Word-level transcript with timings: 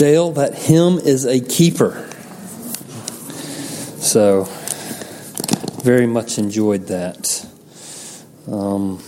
Dale, 0.00 0.32
that 0.32 0.54
hymn 0.54 0.98
is 0.98 1.26
a 1.26 1.40
keeper. 1.40 2.08
So, 4.00 4.44
very 5.82 6.06
much 6.06 6.38
enjoyed 6.38 6.86
that. 6.86 7.46
Um, 8.50 9.02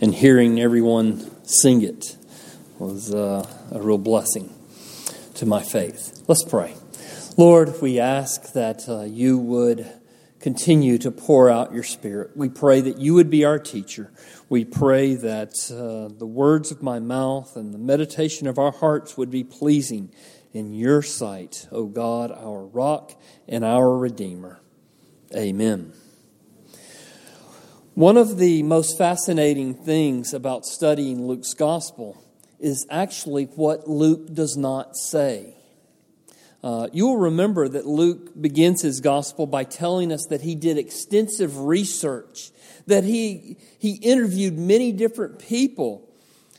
and 0.00 0.12
hearing 0.12 0.60
everyone 0.60 1.30
sing 1.46 1.82
it 1.82 2.16
was 2.80 3.14
uh, 3.14 3.46
a 3.70 3.80
real 3.80 3.98
blessing 3.98 4.52
to 5.34 5.46
my 5.46 5.62
faith. 5.62 6.24
Let's 6.26 6.42
pray. 6.42 6.74
Lord, 7.36 7.80
we 7.80 8.00
ask 8.00 8.52
that 8.54 8.88
uh, 8.88 9.02
you 9.02 9.38
would 9.38 9.86
continue 10.40 10.96
to 10.98 11.10
pour 11.10 11.50
out 11.50 11.72
your 11.72 11.82
Spirit. 11.82 12.36
We 12.36 12.48
pray 12.48 12.80
that 12.80 12.98
you 12.98 13.14
would 13.14 13.30
be 13.30 13.44
our 13.44 13.58
teacher. 13.58 14.10
We 14.48 14.64
pray 14.64 15.14
that 15.14 15.54
uh, 15.70 16.12
the 16.18 16.26
words 16.26 16.70
of 16.70 16.82
my 16.82 16.98
mouth 16.98 17.56
and 17.56 17.72
the 17.72 17.78
meditation 17.78 18.46
of 18.46 18.58
our 18.58 18.72
hearts 18.72 19.16
would 19.16 19.30
be 19.30 19.44
pleasing 19.44 20.12
in 20.52 20.72
your 20.72 21.02
sight, 21.02 21.68
O 21.70 21.86
God, 21.86 22.32
our 22.32 22.64
rock 22.64 23.20
and 23.46 23.64
our 23.64 23.96
Redeemer. 23.96 24.60
Amen. 25.36 25.92
One 27.94 28.16
of 28.16 28.38
the 28.38 28.62
most 28.62 28.96
fascinating 28.96 29.74
things 29.74 30.32
about 30.32 30.64
studying 30.64 31.26
Luke's 31.26 31.54
gospel 31.54 32.16
is 32.58 32.86
actually 32.90 33.44
what 33.44 33.88
Luke 33.88 34.32
does 34.32 34.56
not 34.56 34.96
say. 34.96 35.54
Uh, 36.62 36.88
you 36.92 37.06
will 37.06 37.16
remember 37.16 37.68
that 37.68 37.86
Luke 37.86 38.38
begins 38.40 38.82
his 38.82 39.00
gospel 39.00 39.46
by 39.46 39.64
telling 39.64 40.12
us 40.12 40.26
that 40.26 40.42
he 40.42 40.54
did 40.54 40.76
extensive 40.76 41.58
research, 41.58 42.50
that 42.86 43.04
he, 43.04 43.56
he 43.78 43.94
interviewed 43.94 44.58
many 44.58 44.92
different 44.92 45.38
people 45.38 46.06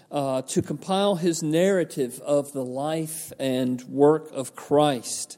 uh, 0.10 0.42
to 0.42 0.62
compile 0.62 1.16
his 1.16 1.44
narrative 1.44 2.20
of 2.22 2.52
the 2.52 2.66
life 2.66 3.32
and 3.40 3.82
work 3.84 4.30
of 4.34 4.56
Christ. 4.56 5.38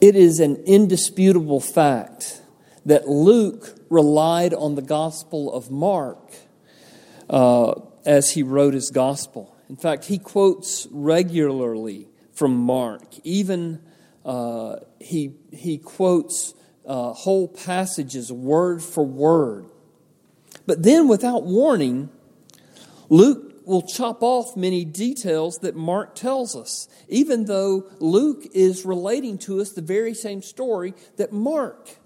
It 0.00 0.14
is 0.14 0.38
an 0.40 0.56
indisputable 0.66 1.60
fact 1.60 2.42
that 2.84 3.08
Luke 3.08 3.74
relied 3.88 4.52
on 4.52 4.74
the 4.74 4.82
Gospel 4.82 5.50
of 5.52 5.70
Mark 5.70 6.34
uh, 7.30 7.72
as 8.04 8.32
he 8.32 8.42
wrote 8.42 8.74
his 8.74 8.90
Gospel. 8.90 9.55
In 9.68 9.76
fact, 9.76 10.04
he 10.04 10.18
quotes 10.18 10.86
regularly 10.90 12.08
from 12.32 12.56
Mark. 12.56 13.02
Even 13.24 13.80
uh, 14.24 14.76
he, 15.00 15.34
he 15.52 15.78
quotes 15.78 16.54
uh, 16.86 17.12
whole 17.12 17.48
passages 17.48 18.32
word 18.32 18.82
for 18.82 19.04
word. 19.04 19.66
But 20.66 20.82
then, 20.82 21.08
without 21.08 21.44
warning, 21.44 22.10
Luke 23.08 23.62
will 23.64 23.82
chop 23.82 24.22
off 24.22 24.56
many 24.56 24.84
details 24.84 25.58
that 25.58 25.74
Mark 25.74 26.14
tells 26.14 26.54
us, 26.54 26.88
even 27.08 27.46
though 27.46 27.90
Luke 27.98 28.46
is 28.54 28.84
relating 28.84 29.38
to 29.38 29.60
us 29.60 29.72
the 29.72 29.82
very 29.82 30.14
same 30.14 30.42
story 30.42 30.94
that 31.16 31.32
Mark 31.32 31.96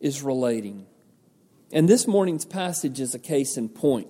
is 0.00 0.22
relating. 0.22 0.86
And 1.72 1.88
this 1.88 2.06
morning's 2.06 2.44
passage 2.44 3.00
is 3.00 3.14
a 3.14 3.18
case 3.18 3.56
in 3.56 3.68
point. 3.68 4.08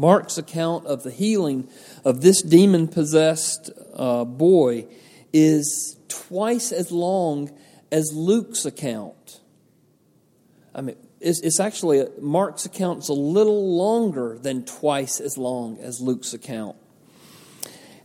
Mark's 0.00 0.38
account 0.38 0.86
of 0.86 1.02
the 1.02 1.10
healing 1.10 1.68
of 2.06 2.22
this 2.22 2.40
demon 2.40 2.88
possessed 2.88 3.68
uh, 3.94 4.24
boy 4.24 4.86
is 5.30 5.98
twice 6.08 6.72
as 6.72 6.90
long 6.90 7.50
as 7.92 8.10
Luke's 8.14 8.64
account. 8.64 9.40
I 10.74 10.80
mean, 10.80 10.96
it's, 11.20 11.42
it's 11.42 11.60
actually, 11.60 12.02
Mark's 12.18 12.64
account 12.64 13.00
is 13.00 13.10
a 13.10 13.12
little 13.12 13.76
longer 13.76 14.38
than 14.40 14.64
twice 14.64 15.20
as 15.20 15.36
long 15.36 15.78
as 15.80 16.00
Luke's 16.00 16.32
account. 16.32 16.76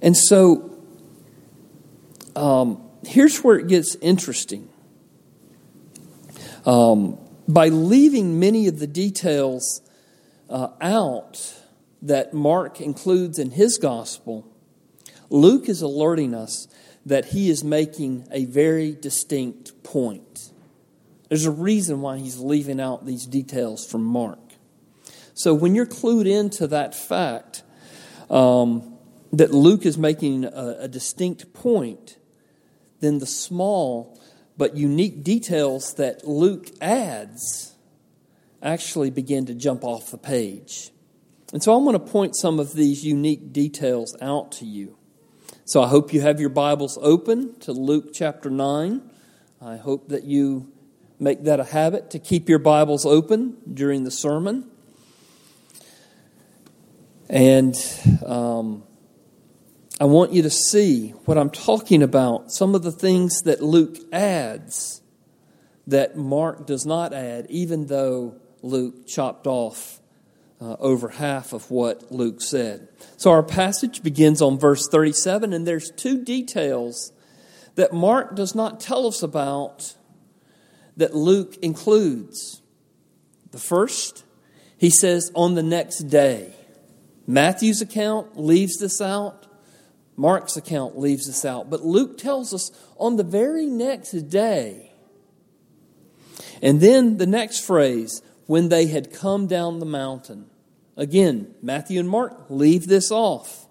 And 0.01 0.17
so, 0.17 0.77
um, 2.35 2.83
here's 3.05 3.41
where 3.41 3.57
it 3.57 3.69
gets 3.69 3.95
interesting. 4.01 4.67
Um, 6.65 7.17
by 7.47 7.69
leaving 7.69 8.37
many 8.37 8.67
of 8.67 8.79
the 8.79 8.87
details 8.87 9.81
uh, 10.49 10.67
out, 10.81 11.61
that 12.07 12.33
Mark 12.33 12.79
includes 12.79 13.39
in 13.39 13.51
his 13.51 13.77
gospel, 13.77 14.47
Luke 15.29 15.67
is 15.67 15.81
alerting 15.81 16.33
us 16.33 16.67
that 17.05 17.25
he 17.25 17.49
is 17.49 17.63
making 17.63 18.27
a 18.31 18.45
very 18.45 18.93
distinct 18.93 19.83
point. 19.83 20.51
There's 21.29 21.45
a 21.45 21.51
reason 21.51 22.01
why 22.01 22.17
he's 22.17 22.39
leaving 22.39 22.79
out 22.79 23.05
these 23.05 23.25
details 23.25 23.85
from 23.85 24.03
Mark. 24.03 24.39
So 25.33 25.53
when 25.53 25.75
you're 25.75 25.85
clued 25.85 26.27
into 26.27 26.67
that 26.67 26.95
fact 26.95 27.63
um, 28.29 28.97
that 29.33 29.51
Luke 29.51 29.85
is 29.85 29.97
making 29.97 30.45
a, 30.45 30.77
a 30.81 30.87
distinct 30.87 31.53
point, 31.53 32.17
then 33.01 33.19
the 33.19 33.25
small 33.25 34.19
but 34.57 34.77
unique 34.77 35.23
details 35.23 35.95
that 35.95 36.27
Luke 36.27 36.69
adds 36.79 37.73
actually 38.61 39.09
begin 39.09 39.45
to 39.47 39.53
jump 39.53 39.83
off 39.83 40.11
the 40.11 40.17
page. 40.17 40.91
And 41.53 41.61
so 41.61 41.75
I'm 41.75 41.83
going 41.83 41.93
to 41.93 41.99
point 41.99 42.35
some 42.35 42.59
of 42.59 42.73
these 42.73 43.05
unique 43.05 43.53
details 43.53 44.15
out 44.21 44.51
to 44.53 44.65
you. 44.65 44.97
So 45.63 45.81
I 45.81 45.87
hope 45.87 46.13
you 46.13 46.21
have 46.21 46.39
your 46.39 46.49
Bibles 46.49 46.97
open 47.01 47.57
to 47.61 47.71
Luke 47.71 48.13
chapter 48.13 48.49
9. 48.49 49.01
I 49.61 49.77
hope 49.77 50.09
that 50.09 50.23
you 50.23 50.71
make 51.19 51.43
that 51.43 51.59
a 51.59 51.63
habit 51.63 52.11
to 52.11 52.19
keep 52.19 52.49
your 52.49 52.59
Bibles 52.59 53.05
open 53.05 53.57
during 53.71 54.03
the 54.03 54.11
sermon. 54.11 54.69
And 57.29 57.75
um, 58.25 58.83
I 59.99 60.05
want 60.05 60.33
you 60.33 60.41
to 60.43 60.49
see 60.49 61.11
what 61.25 61.37
I'm 61.37 61.49
talking 61.49 62.03
about, 62.03 62.51
some 62.51 62.75
of 62.75 62.83
the 62.83 62.91
things 62.91 63.41
that 63.43 63.61
Luke 63.61 63.97
adds 64.11 65.01
that 65.87 66.17
Mark 66.17 66.65
does 66.67 66.85
not 66.85 67.13
add, 67.13 67.47
even 67.49 67.87
though 67.87 68.35
Luke 68.61 69.07
chopped 69.07 69.47
off 69.47 69.99
uh, 70.65 70.75
over 70.79 71.09
half 71.09 71.53
of 71.53 71.69
what 71.69 72.11
Luke 72.11 72.41
said. 72.41 72.87
So 73.17 73.29
our 73.29 73.43
passage 73.43 74.01
begins 74.01 74.41
on 74.41 74.57
verse 74.57 74.87
37, 74.89 75.53
and 75.53 75.67
there's 75.67 75.91
two 75.91 76.23
details 76.23 77.13
that 77.75 77.93
Mark 77.93 78.35
does 78.35 78.55
not 78.55 78.79
tell 78.79 79.05
us 79.05 79.21
about 79.21 79.93
that 80.97 81.13
Luke 81.13 81.55
includes. 81.61 82.63
The 83.51 83.59
first, 83.59 84.23
he 84.75 84.89
says, 84.89 85.31
on 85.35 85.53
the 85.53 85.63
next 85.63 85.99
day. 85.99 86.55
Matthew's 87.27 87.81
account 87.81 88.39
leaves 88.39 88.77
this 88.77 88.99
out. 88.99 89.45
Mark's 90.15 90.57
account 90.57 90.97
leaves 90.97 91.27
this 91.27 91.45
out. 91.45 91.69
But 91.69 91.81
Luke 91.81 92.17
tells 92.17 92.53
us 92.55 92.71
on 92.97 93.17
the 93.17 93.23
very 93.23 93.67
next 93.67 94.13
day. 94.29 94.93
And 96.61 96.81
then 96.81 97.17
the 97.17 97.27
next 97.27 97.59
phrase, 97.59 98.23
when 98.47 98.69
they 98.69 98.87
had 98.87 99.13
come 99.13 99.45
down 99.45 99.79
the 99.79 99.85
mountain. 99.85 100.49
Again, 100.97 101.53
Matthew 101.61 101.99
and 101.99 102.09
Mark 102.09 102.45
leave 102.49 102.87
this 102.87 103.11
off. 103.11 103.67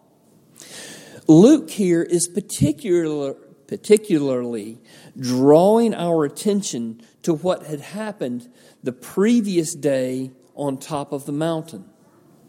Luke 1.27 1.71
here 1.71 2.03
is 2.03 2.29
particular, 2.29 3.35
particularly 3.67 4.79
drawing 5.19 5.95
our 5.95 6.25
attention 6.25 7.01
to 7.23 7.33
what 7.33 7.65
had 7.65 7.81
happened 7.81 8.51
the 8.83 8.93
previous 8.93 9.75
day 9.75 10.33
on 10.55 10.77
top 10.77 11.12
of 11.12 11.25
the 11.25 11.33
mountain. 11.33 11.87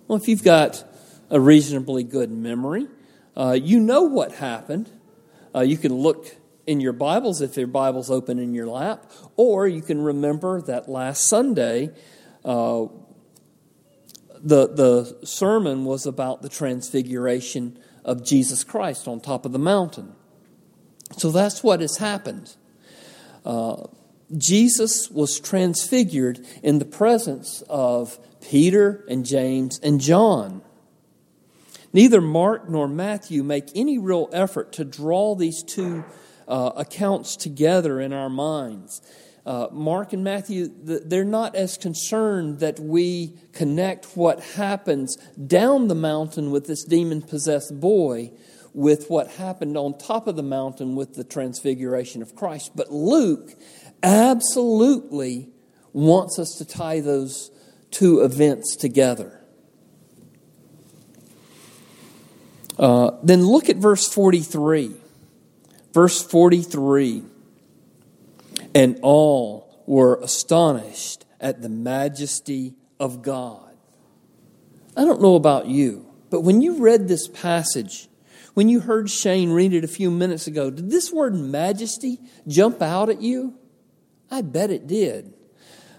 Well, 0.07 0.17
if 0.17 0.27
you've 0.27 0.43
got 0.43 0.83
a 1.29 1.39
reasonably 1.39 2.03
good 2.03 2.29
memory, 2.29 2.87
uh, 3.35 3.57
you 3.59 3.79
know 3.79 4.03
what 4.03 4.33
happened. 4.33 4.91
Uh, 5.55 5.61
you 5.61 5.77
can 5.77 5.93
look 5.93 6.35
in 6.67 6.81
your 6.81 6.93
Bibles 6.93 7.41
if 7.41 7.55
your 7.55 7.67
Bible's 7.67 8.11
open 8.11 8.39
in 8.39 8.53
your 8.53 8.67
lap, 8.67 9.09
or 9.37 9.67
you 9.67 9.81
can 9.81 10.01
remember 10.01 10.61
that 10.63 10.89
last 10.89 11.29
Sunday 11.29 11.91
uh, 12.43 12.85
the, 14.45 14.67
the 14.67 15.25
sermon 15.25 15.85
was 15.85 16.05
about 16.05 16.43
the 16.43 16.49
transfiguration 16.49 17.79
of 18.05 18.23
Jesus 18.23 18.63
Christ 18.63 19.07
on 19.07 19.19
top 19.19 19.43
of 19.45 19.51
the 19.51 19.59
mountain. 19.59 20.13
So 21.17 21.31
that's 21.31 21.63
what 21.63 21.81
has 21.81 21.97
happened. 21.97 22.55
Uh, 23.43 23.87
Jesus 24.37 25.09
was 25.09 25.39
transfigured 25.39 26.45
in 26.61 26.77
the 26.77 26.85
presence 26.85 27.63
of 27.67 28.19
Peter 28.39 29.03
and 29.09 29.25
James 29.25 29.79
and 29.79 29.99
John. 29.99 30.61
Neither 31.91 32.21
Mark 32.21 32.69
nor 32.69 32.87
Matthew 32.87 33.43
make 33.43 33.69
any 33.73 33.97
real 33.97 34.29
effort 34.31 34.73
to 34.73 34.85
draw 34.85 35.33
these 35.33 35.63
two 35.63 36.05
uh, 36.47 36.71
accounts 36.75 37.35
together 37.35 37.99
in 37.99 38.13
our 38.13 38.29
minds. 38.29 39.01
Uh, 39.45 39.67
Mark 39.71 40.11
and 40.11 40.23
Matthew, 40.23 40.71
they're 40.73 41.23
not 41.23 41.55
as 41.55 41.77
concerned 41.77 42.59
that 42.59 42.79
we 42.79 43.37
connect 43.53 44.17
what 44.17 44.39
happens 44.39 45.17
down 45.45 45.87
the 45.87 45.95
mountain 45.95 46.49
with 46.49 46.65
this 46.65 46.83
demon 46.83 47.21
possessed 47.21 47.79
boy 47.79 48.31
with 48.73 49.07
what 49.07 49.27
happened 49.27 49.77
on 49.77 49.97
top 49.97 50.27
of 50.27 50.35
the 50.35 50.43
mountain 50.43 50.95
with 50.95 51.13
the 51.13 51.23
transfiguration 51.23 52.23
of 52.23 52.35
Christ. 52.35 52.71
But 52.75 52.91
Luke 52.91 53.53
absolutely 54.01 55.49
wants 55.93 56.39
us 56.39 56.55
to 56.57 56.65
tie 56.65 56.99
those 56.99 57.51
two 57.91 58.21
events 58.21 58.75
together. 58.75 59.39
Uh, 62.77 63.11
then 63.23 63.45
look 63.45 63.69
at 63.69 63.77
verse 63.77 64.11
43. 64.11 64.95
Verse 65.93 66.21
43 66.21 67.23
And 68.75 68.99
all 69.01 69.83
were 69.87 70.19
astonished 70.21 71.25
at 71.39 71.63
the 71.63 71.69
majesty 71.69 72.75
of 72.99 73.23
God. 73.23 73.75
I 74.95 75.05
don't 75.05 75.21
know 75.21 75.35
about 75.35 75.67
you, 75.67 76.05
but 76.29 76.41
when 76.41 76.61
you 76.61 76.77
read 76.77 77.07
this 77.07 77.27
passage, 77.27 78.07
when 78.53 78.69
you 78.69 78.79
heard 78.79 79.09
Shane 79.09 79.51
read 79.51 79.73
it 79.73 79.83
a 79.83 79.87
few 79.87 80.09
minutes 80.09 80.47
ago, 80.47 80.69
did 80.69 80.89
this 80.89 81.11
word 81.11 81.35
majesty 81.35 82.19
jump 82.47 82.81
out 82.81 83.09
at 83.09 83.21
you? 83.21 83.55
I 84.31 84.41
bet 84.41 84.71
it 84.71 84.87
did. 84.87 85.33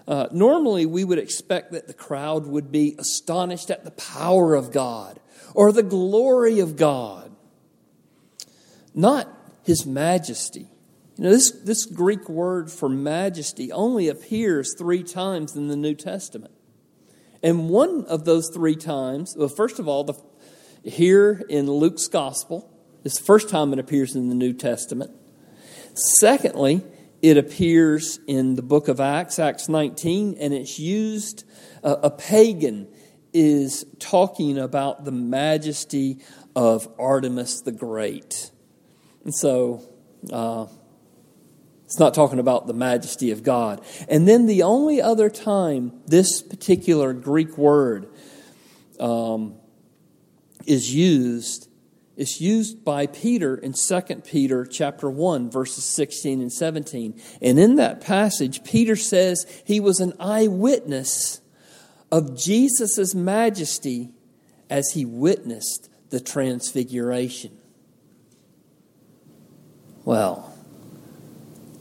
Uh, 0.07 0.27
normally, 0.31 0.85
we 0.85 1.03
would 1.03 1.19
expect 1.19 1.73
that 1.73 1.87
the 1.87 1.93
crowd 1.93 2.47
would 2.47 2.71
be 2.71 2.95
astonished 2.97 3.69
at 3.69 3.83
the 3.83 3.91
power 3.91 4.55
of 4.55 4.71
God 4.71 5.19
or 5.53 5.71
the 5.71 5.83
glory 5.83 6.59
of 6.59 6.77
God, 6.77 7.35
not 8.95 9.27
his 9.63 9.85
majesty. 9.85 10.67
You 11.17 11.23
know, 11.23 11.29
this, 11.31 11.51
this 11.63 11.85
Greek 11.85 12.29
word 12.29 12.71
for 12.71 12.87
majesty 12.87 13.71
only 13.71 14.07
appears 14.07 14.75
three 14.77 15.03
times 15.03 15.55
in 15.55 15.67
the 15.67 15.75
New 15.75 15.95
Testament. 15.95 16.53
And 17.41 17.69
one 17.69 18.05
of 18.05 18.25
those 18.25 18.49
three 18.53 18.75
times, 18.75 19.35
well, 19.35 19.47
first 19.47 19.79
of 19.79 19.87
all, 19.87 20.03
the, 20.03 20.13
here 20.83 21.43
in 21.49 21.65
Luke's 21.69 22.07
gospel, 22.07 22.71
is 23.03 23.17
the 23.17 23.23
first 23.23 23.49
time 23.49 23.73
it 23.73 23.79
appears 23.79 24.15
in 24.15 24.29
the 24.29 24.35
New 24.35 24.53
Testament. 24.53 25.11
Secondly, 26.19 26.83
it 27.23 27.37
appears 27.37 28.19
in 28.27 28.55
the 28.55 28.61
book 28.61 28.87
of 28.87 28.99
Acts, 28.99 29.39
Acts 29.39 29.67
19, 29.67 30.35
and 30.39 30.53
it's 30.53 30.77
used, 30.77 31.45
uh, 31.83 31.95
a 32.03 32.11
pagan 32.11 32.87
is 33.33 33.85
talking 33.97 34.59
about 34.59 35.03
the 35.03 35.11
majesty 35.11 36.19
of 36.55 36.87
Artemis 36.99 37.61
the 37.61 37.71
Great. 37.71 38.51
And 39.23 39.33
so, 39.33 39.81
uh, 40.31 40.67
it's 41.87 41.99
not 41.99 42.13
talking 42.13 42.37
about 42.37 42.67
the 42.67 42.73
majesty 42.73 43.31
of 43.31 43.43
God. 43.43 43.81
And 44.09 44.27
then 44.27 44.45
the 44.45 44.63
only 44.63 45.01
other 45.01 45.29
time 45.29 45.93
this 46.05 46.41
particular 46.41 47.13
Greek 47.13 47.57
word 47.57 48.09
um, 48.99 49.55
is 50.65 50.93
used 50.93 51.69
is 52.17 52.41
used 52.41 52.83
by 52.83 53.05
Peter 53.05 53.55
in 53.55 53.73
2 53.73 54.01
Peter 54.25 54.65
chapter 54.65 55.09
1 55.09 55.49
verses 55.49 55.85
16 55.85 56.41
and 56.41 56.51
17. 56.51 57.21
And 57.41 57.57
in 57.57 57.75
that 57.75 58.01
passage 58.01 58.65
Peter 58.65 58.97
says 58.97 59.45
he 59.65 59.79
was 59.79 60.01
an 60.01 60.11
eyewitness 60.19 61.39
of 62.11 62.37
Jesus' 62.37 63.15
majesty 63.15 64.11
as 64.69 64.91
he 64.93 65.05
witnessed 65.05 65.89
the 66.09 66.19
transfiguration. 66.19 67.57
Well, 70.03 70.56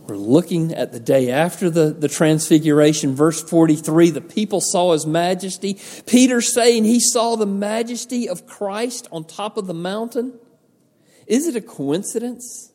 we're 0.06 0.16
looking 0.16 0.72
at 0.72 0.92
the 0.92 1.00
day 1.00 1.30
after 1.30 1.68
the, 1.68 1.90
the 1.90 2.08
transfiguration, 2.08 3.14
verse 3.14 3.42
43. 3.42 4.10
The 4.10 4.20
people 4.20 4.60
saw 4.60 4.92
his 4.92 5.04
majesty. 5.06 5.80
Peter 6.06 6.40
saying 6.40 6.84
he 6.84 7.00
saw 7.00 7.34
the 7.34 7.46
majesty 7.46 8.28
of 8.28 8.46
Christ 8.46 9.08
on 9.10 9.24
top 9.24 9.56
of 9.56 9.66
the 9.66 9.74
mountain. 9.74 10.38
Is 11.26 11.48
it 11.48 11.56
a 11.56 11.60
coincidence 11.60 12.72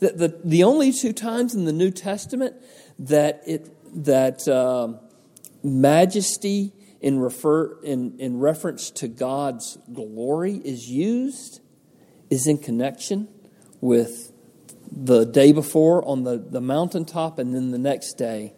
that 0.00 0.16
the, 0.16 0.40
the 0.42 0.64
only 0.64 0.92
two 0.92 1.12
times 1.12 1.54
in 1.54 1.66
the 1.66 1.72
New 1.72 1.90
Testament 1.90 2.56
that, 2.98 3.42
it, 3.46 3.70
that 4.04 4.48
um, 4.48 5.00
majesty 5.62 6.72
in, 7.00 7.18
refer, 7.18 7.78
in, 7.82 8.18
in 8.18 8.38
reference 8.38 8.90
to 8.92 9.08
God's 9.08 9.76
glory 9.92 10.54
is 10.64 10.88
used 10.88 11.60
is 12.30 12.46
in 12.46 12.56
connection 12.56 13.28
with 13.82 14.32
the 14.90 15.24
day 15.24 15.52
before 15.52 16.06
on 16.06 16.24
the, 16.24 16.38
the 16.38 16.60
mountaintop 16.60 17.38
and 17.38 17.54
then 17.54 17.70
the 17.70 17.78
next 17.78 18.14
day 18.14 18.54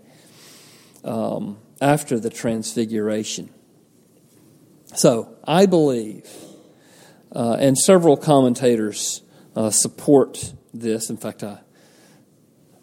um, 1.04 1.58
after 1.80 2.18
the 2.18 2.30
transfiguration. 2.30 3.50
So 4.94 5.36
I 5.44 5.66
believe, 5.66 6.28
uh, 7.34 7.56
and 7.58 7.76
several 7.76 8.16
commentators 8.16 9.22
uh, 9.54 9.70
support 9.70 10.54
this. 10.72 11.10
In 11.10 11.16
fact, 11.16 11.42
I, 11.42 11.58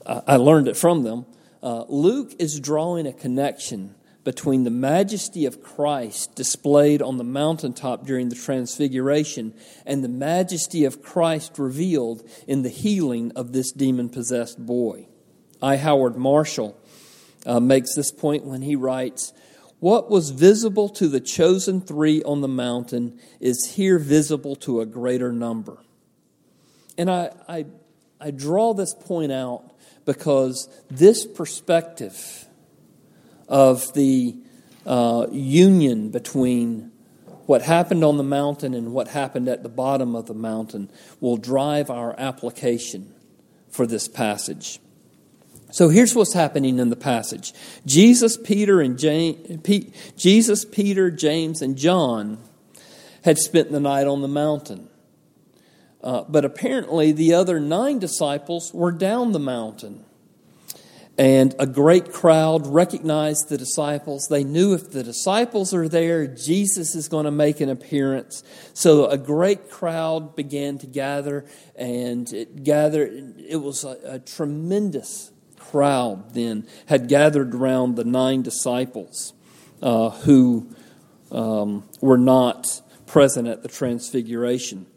I 0.05 0.35
learned 0.35 0.67
it 0.67 0.77
from 0.77 1.03
them. 1.03 1.25
Uh, 1.61 1.85
Luke 1.87 2.33
is 2.39 2.59
drawing 2.59 3.07
a 3.07 3.13
connection 3.13 3.95
between 4.23 4.63
the 4.63 4.69
majesty 4.69 5.45
of 5.45 5.61
Christ 5.61 6.35
displayed 6.35 7.01
on 7.01 7.17
the 7.17 7.23
mountaintop 7.23 8.05
during 8.05 8.29
the 8.29 8.35
Transfiguration 8.35 9.53
and 9.85 10.03
the 10.03 10.09
majesty 10.09 10.85
of 10.85 11.01
Christ 11.01 11.59
revealed 11.59 12.27
in 12.47 12.61
the 12.61 12.69
healing 12.69 13.31
of 13.35 13.51
this 13.51 13.71
demon 13.71 14.09
possessed 14.09 14.65
boy. 14.65 15.07
I. 15.61 15.77
Howard 15.77 16.15
Marshall 16.17 16.77
uh, 17.45 17.59
makes 17.59 17.95
this 17.95 18.11
point 18.11 18.45
when 18.45 18.61
he 18.61 18.75
writes, 18.75 19.33
What 19.79 20.09
was 20.09 20.29
visible 20.29 20.89
to 20.89 21.07
the 21.07 21.21
chosen 21.21 21.81
three 21.81 22.23
on 22.23 22.41
the 22.41 22.47
mountain 22.47 23.19
is 23.39 23.73
here 23.75 23.99
visible 23.99 24.55
to 24.57 24.81
a 24.81 24.85
greater 24.85 25.31
number. 25.31 25.77
And 26.97 27.09
I, 27.09 27.31
I, 27.47 27.65
I 28.19 28.31
draw 28.31 28.73
this 28.73 28.93
point 28.93 29.31
out 29.31 29.71
because 30.05 30.69
this 30.89 31.25
perspective 31.25 32.42
of 33.53 33.93
the 33.93 34.35
uh, 34.83 35.27
union 35.31 36.09
between 36.09 36.91
what 37.45 37.61
happened 37.61 38.03
on 38.03 38.17
the 38.17 38.23
mountain 38.23 38.73
and 38.73 38.93
what 38.93 39.09
happened 39.09 39.47
at 39.47 39.61
the 39.61 39.69
bottom 39.69 40.15
of 40.15 40.25
the 40.25 40.33
mountain 40.33 40.89
will 41.19 41.37
drive 41.37 41.91
our 41.91 42.19
application 42.19 43.13
for 43.69 43.85
this 43.85 44.07
passage. 44.07 44.79
So 45.71 45.89
here's 45.89 46.15
what's 46.15 46.33
happening 46.33 46.79
in 46.79 46.89
the 46.89 46.95
passage. 46.95 47.53
Jesus, 47.85 48.37
Peter, 48.37 48.81
and 48.81 48.97
James, 48.97 49.61
Jesus, 50.17 50.65
Peter, 50.65 51.11
James, 51.11 51.61
and 51.61 51.77
John 51.77 52.39
had 53.23 53.37
spent 53.37 53.71
the 53.71 53.79
night 53.79 54.07
on 54.07 54.23
the 54.23 54.27
mountain. 54.27 54.89
Uh, 56.01 56.23
but 56.27 56.43
apparently, 56.43 57.11
the 57.11 57.35
other 57.35 57.59
nine 57.59 57.99
disciples 57.99 58.73
were 58.73 58.91
down 58.91 59.31
the 59.31 59.39
mountain. 59.39 60.05
And 61.15 61.53
a 61.59 61.67
great 61.67 62.11
crowd 62.11 62.65
recognized 62.65 63.49
the 63.49 63.57
disciples. 63.57 64.27
They 64.29 64.43
knew 64.43 64.73
if 64.73 64.91
the 64.91 65.03
disciples 65.03 65.71
are 65.71 65.87
there, 65.87 66.25
Jesus 66.25 66.95
is 66.95 67.07
going 67.07 67.25
to 67.25 67.31
make 67.31 67.61
an 67.61 67.69
appearance. 67.69 68.43
So 68.73 69.05
a 69.05 69.17
great 69.17 69.69
crowd 69.69 70.35
began 70.35 70.79
to 70.79 70.87
gather, 70.87 71.45
and 71.75 72.31
it 72.33 72.63
gathered. 72.63 73.35
It 73.37 73.57
was 73.57 73.83
a, 73.83 73.99
a 74.03 74.19
tremendous 74.19 75.31
crowd 75.59 76.33
then 76.33 76.67
had 76.87 77.07
gathered 77.07 77.53
around 77.53 77.95
the 77.95 78.03
nine 78.03 78.41
disciples 78.41 79.33
uh, 79.83 80.09
who 80.09 80.67
um, 81.31 81.87
were 82.01 82.17
not 82.17 82.81
present 83.05 83.47
at 83.47 83.61
the 83.61 83.69
transfiguration. 83.69 84.87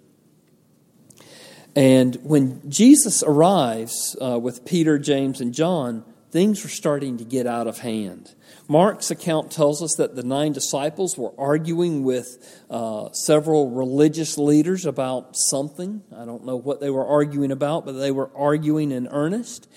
And 1.75 2.17
when 2.23 2.71
Jesus 2.71 3.23
arrives 3.23 4.17
uh, 4.21 4.39
with 4.39 4.65
Peter, 4.65 4.99
James, 4.99 5.43
and 5.43 5.53
John, 5.53 6.05
things 6.31 6.63
were 6.63 6.69
starting 6.69 7.19
to 7.19 7.25
get 7.25 7.47
out 7.47 7.67
of 7.67 7.79
hand. 7.79 8.35
Mark's 8.69 9.11
account 9.11 9.51
tells 9.51 9.83
us 9.83 9.95
that 9.97 10.17
the 10.17 10.23
nine 10.23 10.53
disciples 10.53 11.17
were 11.17 11.33
arguing 11.39 12.03
with 12.05 12.63
uh, 12.69 13.11
several 13.13 13.71
religious 13.71 14.37
leaders 14.37 14.87
about 14.87 15.37
something. 15.37 16.03
I 16.17 16.25
don't 16.25 16.45
know 16.45 16.57
what 16.57 16.81
they 16.81 16.91
were 16.91 17.07
arguing 17.07 17.53
about, 17.53 17.85
but 17.85 17.93
they 17.93 18.11
were 18.11 18.31
arguing 18.37 18.91
in 18.91 19.09
earnest. 19.09 19.69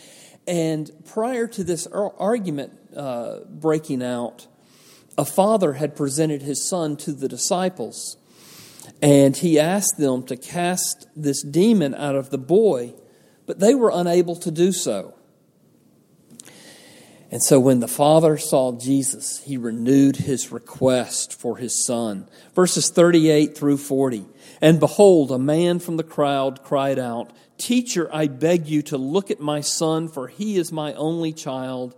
And 0.47 0.91
prior 1.05 1.47
to 1.47 1.63
this 1.63 1.87
argument 1.87 2.73
uh, 2.95 3.41
breaking 3.47 4.01
out, 4.01 4.47
a 5.17 5.25
father 5.25 5.73
had 5.73 5.95
presented 5.95 6.41
his 6.41 6.67
son 6.67 6.97
to 6.97 7.11
the 7.11 7.27
disciples 7.27 8.17
and 9.01 9.35
he 9.37 9.59
asked 9.59 9.97
them 9.97 10.23
to 10.23 10.35
cast 10.35 11.07
this 11.15 11.43
demon 11.43 11.95
out 11.95 12.15
of 12.15 12.29
the 12.29 12.37
boy, 12.37 12.93
but 13.45 13.59
they 13.59 13.73
were 13.73 13.91
unable 13.93 14.35
to 14.37 14.51
do 14.51 14.71
so. 14.71 15.13
And 17.31 17.43
so 17.43 17.59
when 17.59 17.79
the 17.79 17.87
father 17.87 18.37
saw 18.37 18.71
Jesus, 18.71 19.43
he 19.43 19.57
renewed 19.57 20.15
his 20.15 20.51
request 20.51 21.39
for 21.39 21.57
his 21.57 21.85
son. 21.85 22.27
Verses 22.55 22.89
38 22.89 23.55
through 23.55 23.77
40. 23.77 24.25
And 24.61 24.79
behold, 24.79 25.31
a 25.31 25.37
man 25.37 25.79
from 25.79 25.97
the 25.97 26.03
crowd 26.03 26.63
cried 26.63 26.97
out, 26.97 27.31
Teacher, 27.57 28.09
I 28.11 28.27
beg 28.27 28.67
you 28.67 28.81
to 28.83 28.97
look 28.97 29.29
at 29.29 29.39
my 29.39 29.61
son, 29.61 30.07
for 30.07 30.27
he 30.27 30.57
is 30.57 30.71
my 30.71 30.93
only 30.93 31.33
child 31.33 31.95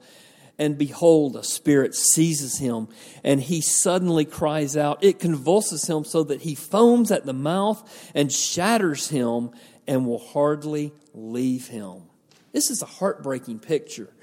and 0.61 0.77
behold, 0.77 1.35
a 1.35 1.43
spirit 1.43 1.95
seizes 1.95 2.59
him, 2.59 2.87
and 3.23 3.41
he 3.41 3.61
suddenly 3.61 4.25
cries 4.25 4.77
out. 4.77 5.03
It 5.03 5.17
convulses 5.17 5.87
him 5.87 6.03
so 6.05 6.23
that 6.25 6.43
he 6.43 6.53
foams 6.53 7.09
at 7.09 7.25
the 7.25 7.33
mouth 7.33 8.11
and 8.13 8.31
shatters 8.31 9.09
him 9.09 9.49
and 9.87 10.05
will 10.05 10.19
hardly 10.19 10.93
leave 11.15 11.67
him. 11.67 12.03
This 12.51 12.69
is 12.69 12.83
a 12.83 12.85
heartbreaking 12.85 13.57
picture. 13.57 14.13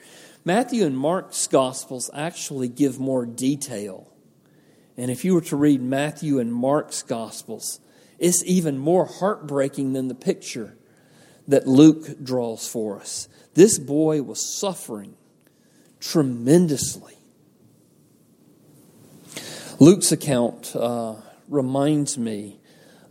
Matthew 0.48 0.86
and 0.86 0.96
Mark's 0.96 1.46
Gospels 1.46 2.08
actually 2.14 2.68
give 2.68 2.98
more 2.98 3.26
detail. 3.26 4.10
And 4.96 5.10
if 5.10 5.22
you 5.22 5.34
were 5.34 5.42
to 5.42 5.56
read 5.56 5.82
Matthew 5.82 6.38
and 6.38 6.50
Mark's 6.50 7.02
Gospels, 7.02 7.80
It's 8.18 8.42
even 8.46 8.78
more 8.78 9.04
heartbreaking 9.04 9.92
than 9.92 10.08
the 10.08 10.14
picture 10.14 10.74
that 11.46 11.66
Luke 11.66 12.24
draws 12.24 12.66
for 12.66 12.98
us. 12.98 13.28
This 13.52 13.78
boy 13.78 14.22
was 14.22 14.40
suffering 14.40 15.16
tremendously. 16.00 17.14
Luke's 19.78 20.12
account 20.12 20.74
uh, 20.74 21.16
reminds 21.48 22.16
me 22.16 22.58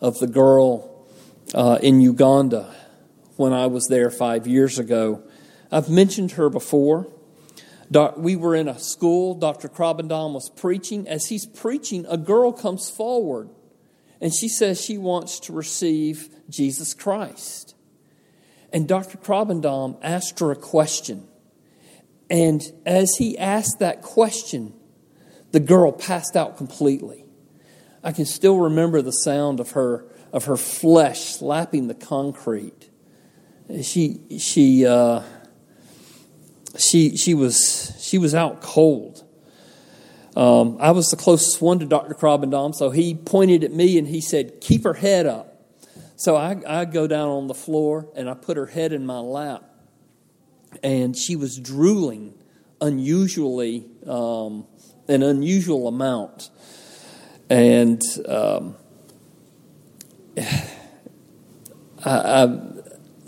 of 0.01 0.17
the 0.17 0.27
girl 0.27 1.05
uh, 1.53 1.77
in 1.83 2.01
Uganda 2.01 2.75
when 3.35 3.53
I 3.53 3.67
was 3.67 3.85
there 3.89 4.09
five 4.09 4.47
years 4.47 4.79
ago. 4.79 5.21
I've 5.71 5.89
mentioned 5.89 6.31
her 6.31 6.49
before. 6.49 7.07
We 7.89 8.35
were 8.35 8.55
in 8.55 8.67
a 8.67 8.79
school, 8.79 9.35
Dr. 9.35 9.69
Krabbendam 9.69 10.33
was 10.33 10.49
preaching. 10.49 11.07
As 11.07 11.27
he's 11.27 11.45
preaching, 11.45 12.05
a 12.09 12.17
girl 12.17 12.51
comes 12.51 12.89
forward 12.89 13.49
and 14.19 14.33
she 14.33 14.49
says 14.49 14.81
she 14.81 14.97
wants 14.97 15.39
to 15.41 15.53
receive 15.53 16.29
Jesus 16.49 16.93
Christ. 16.93 17.75
And 18.73 18.87
Dr. 18.87 19.17
Krabbendam 19.17 19.97
asked 20.01 20.39
her 20.39 20.51
a 20.51 20.55
question. 20.55 21.27
And 22.29 22.61
as 22.85 23.15
he 23.17 23.37
asked 23.37 23.79
that 23.79 24.01
question, 24.01 24.73
the 25.51 25.59
girl 25.59 25.91
passed 25.91 26.35
out 26.35 26.57
completely. 26.57 27.25
I 28.03 28.11
can 28.11 28.25
still 28.25 28.59
remember 28.59 29.01
the 29.01 29.11
sound 29.11 29.59
of 29.59 29.71
her 29.71 30.05
of 30.33 30.45
her 30.45 30.57
flesh 30.57 31.21
slapping 31.21 31.87
the 31.87 31.93
concrete. 31.93 32.89
She 33.81 34.21
she 34.39 34.85
uh, 34.85 35.21
she 36.77 37.17
she 37.17 37.33
was 37.33 37.93
she 37.99 38.17
was 38.17 38.33
out 38.35 38.61
cold. 38.61 39.23
Um, 40.35 40.77
I 40.79 40.91
was 40.91 41.07
the 41.07 41.17
closest 41.17 41.61
one 41.61 41.79
to 41.79 41.85
Dr. 41.85 42.13
Krabbendam, 42.13 42.75
so 42.75 42.91
he 42.91 43.15
pointed 43.15 43.63
at 43.63 43.71
me 43.71 43.97
and 43.97 44.07
he 44.07 44.21
said, 44.21 44.61
"Keep 44.61 44.83
her 44.83 44.93
head 44.93 45.25
up." 45.25 45.57
So 46.15 46.35
I, 46.35 46.55
I 46.67 46.85
go 46.85 47.07
down 47.07 47.29
on 47.29 47.47
the 47.47 47.53
floor 47.53 48.07
and 48.15 48.29
I 48.29 48.33
put 48.33 48.57
her 48.57 48.65
head 48.65 48.91
in 48.91 49.05
my 49.05 49.19
lap, 49.19 49.63
and 50.83 51.15
she 51.15 51.35
was 51.35 51.59
drooling 51.59 52.33
unusually, 52.81 53.85
um, 54.05 54.65
an 55.07 55.23
unusual 55.23 55.87
amount, 55.87 56.49
and 57.49 58.01
um, 58.27 58.75
I, 60.37 60.43
I, 62.05 62.59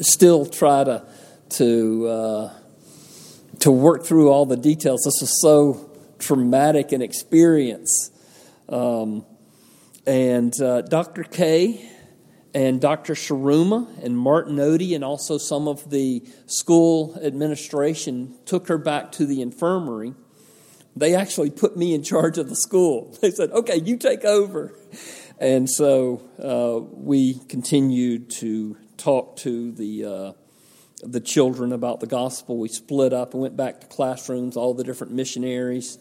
still 0.02 0.46
try 0.46 0.84
to 0.84 1.06
to 1.50 2.08
uh, 2.08 2.54
to 3.60 3.72
work 3.72 4.06
through 4.06 4.30
all 4.30 4.46
the 4.46 4.58
details. 4.58 5.02
This 5.04 5.22
was 5.22 5.42
so 5.42 5.90
traumatic 6.20 6.92
an 6.92 7.02
experience, 7.02 8.12
um, 8.68 9.26
and 10.06 10.54
uh, 10.62 10.82
Dr. 10.82 11.24
K 11.24 11.90
and 12.54 12.82
Dr. 12.82 13.14
Suruma 13.14 14.04
and 14.04 14.18
Martin 14.18 14.58
Odie 14.58 14.96
and 14.96 15.04
also 15.04 15.38
some 15.38 15.68
of 15.68 15.90
the 15.90 16.24
school 16.48 17.18
administration 17.22 18.36
took 18.46 18.68
her 18.68 18.78
back 18.78 19.12
to 19.14 19.26
the 19.26 19.42
infirmary. 19.42 20.14
They 20.96 21.16
actually 21.16 21.52
put 21.52 21.78
me 21.78 21.94
in 21.94 22.04
charge 22.04 22.38
of 22.38 22.50
the 22.50 22.56
school. 22.56 23.16
They 23.22 23.32
said, 23.32 23.52
okay, 23.52 23.80
you 23.80 23.98
take 23.98 24.26
over. 24.26 24.74
And 25.40 25.70
so 25.70 26.22
uh, 26.42 26.84
we 26.92 27.40
continued 27.48 28.32
to 28.32 28.78
talk 28.98 29.38
to 29.38 29.72
the, 29.72 30.06
uh, 30.06 30.32
the 31.04 31.20
children 31.20 31.72
about 31.72 32.00
the 32.00 32.08
gospel. 32.08 32.58
We 32.58 32.70
split 32.70 33.14
up 33.14 33.34
and 33.34 33.42
went 33.42 33.58
back 33.58 33.82
to 33.82 33.88
classrooms, 33.88 34.58
all 34.58 34.74
the 34.74 34.84
different 34.84 35.14
missionaries. 35.14 35.98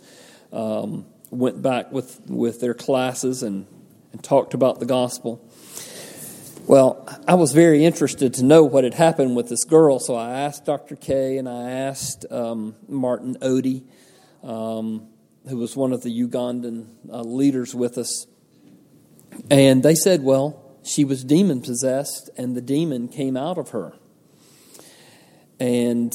Um, 0.52 1.07
went 1.31 1.61
back 1.61 1.93
with, 1.93 2.21
with 2.26 2.61
their 2.61 2.75
classes 2.75 3.43
and, 3.43 3.67
and 4.12 4.23
talked 4.23 4.55
about 4.55 4.81
the 4.81 4.87
gospel. 4.87 5.45
Well, 6.67 7.09
I 7.26 7.35
was 7.35 7.52
very 7.52 7.85
interested 7.85 8.35
to 8.35 8.45
know 8.45 8.64
what 8.64 8.85
had 8.85 8.95
happened 8.95 9.37
with 9.37 9.49
this 9.49 9.64
girl, 9.64 9.99
so 9.99 10.14
I 10.14 10.40
asked 10.40 10.67
Dr. 10.67 10.97
K 10.97 11.38
and 11.38 11.49
I 11.49 11.71
asked 11.71 12.26
um, 12.31 12.76
Martin 12.87 13.37
Odie, 13.40 13.85
um, 14.43 15.09
who 15.49 15.57
was 15.57 15.76
one 15.76 15.93
of 15.93 16.02
the 16.02 16.11
Ugandan 16.11 16.88
uh, 17.11 17.23
leaders 17.23 17.75
with 17.75 17.97
us. 17.97 18.26
And 19.50 19.83
they 19.83 19.95
said, 19.95 20.23
well, 20.23 20.62
she 20.83 21.05
was 21.05 21.25
demon 21.25 21.62
possessed 21.62 22.28
and 22.37 22.55
the 22.55 22.61
demon 22.61 23.09
came 23.09 23.37
out 23.37 23.57
of 23.57 23.71
her. 23.71 23.95
And 25.61 26.12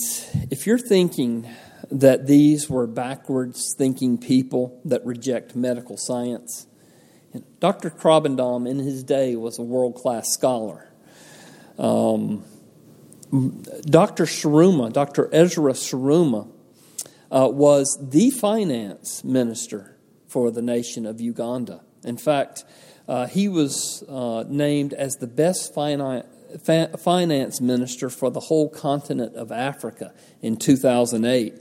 if 0.50 0.66
you're 0.66 0.80
thinking 0.80 1.50
that 1.92 2.28
these 2.28 2.70
were 2.70 2.88
backwards 2.88 3.76
thinking 3.78 4.18
people 4.18 4.80
that 4.86 5.06
reject 5.06 5.56
medical 5.56 5.98
science, 5.98 6.68
Dr. 7.60 7.90
Krabbendam, 7.90 8.70
in 8.70 8.80
his 8.80 9.04
day, 9.04 9.36
was 9.36 9.60
a 9.60 9.64
world 9.64 9.96
class 9.96 10.32
scholar. 10.32 10.90
Um, 11.78 12.44
Dr. 13.82 14.26
Suruma, 14.26 14.94
Dr. 14.94 15.30
Ezra 15.34 15.74
Suruma, 15.74 16.48
uh, 17.32 17.50
was 17.52 17.98
the 18.00 18.30
finance 18.30 19.24
minister 19.24 19.98
for 20.28 20.52
the 20.52 20.62
nation 20.62 21.06
of 21.06 21.20
Uganda. 21.20 21.82
In 22.04 22.18
fact, 22.18 22.64
uh, 23.08 23.26
he 23.26 23.50
was 23.50 24.04
uh, 24.08 24.44
named 24.48 24.94
as 24.94 25.16
the 25.16 25.28
best 25.28 25.74
finance 25.74 26.28
finance 26.60 27.62
minister 27.62 28.10
for 28.10 28.30
the 28.30 28.40
whole 28.40 28.70
continent 28.70 29.36
of 29.36 29.52
Africa 29.52 30.14
in 30.42 30.58
2008. 30.58 31.56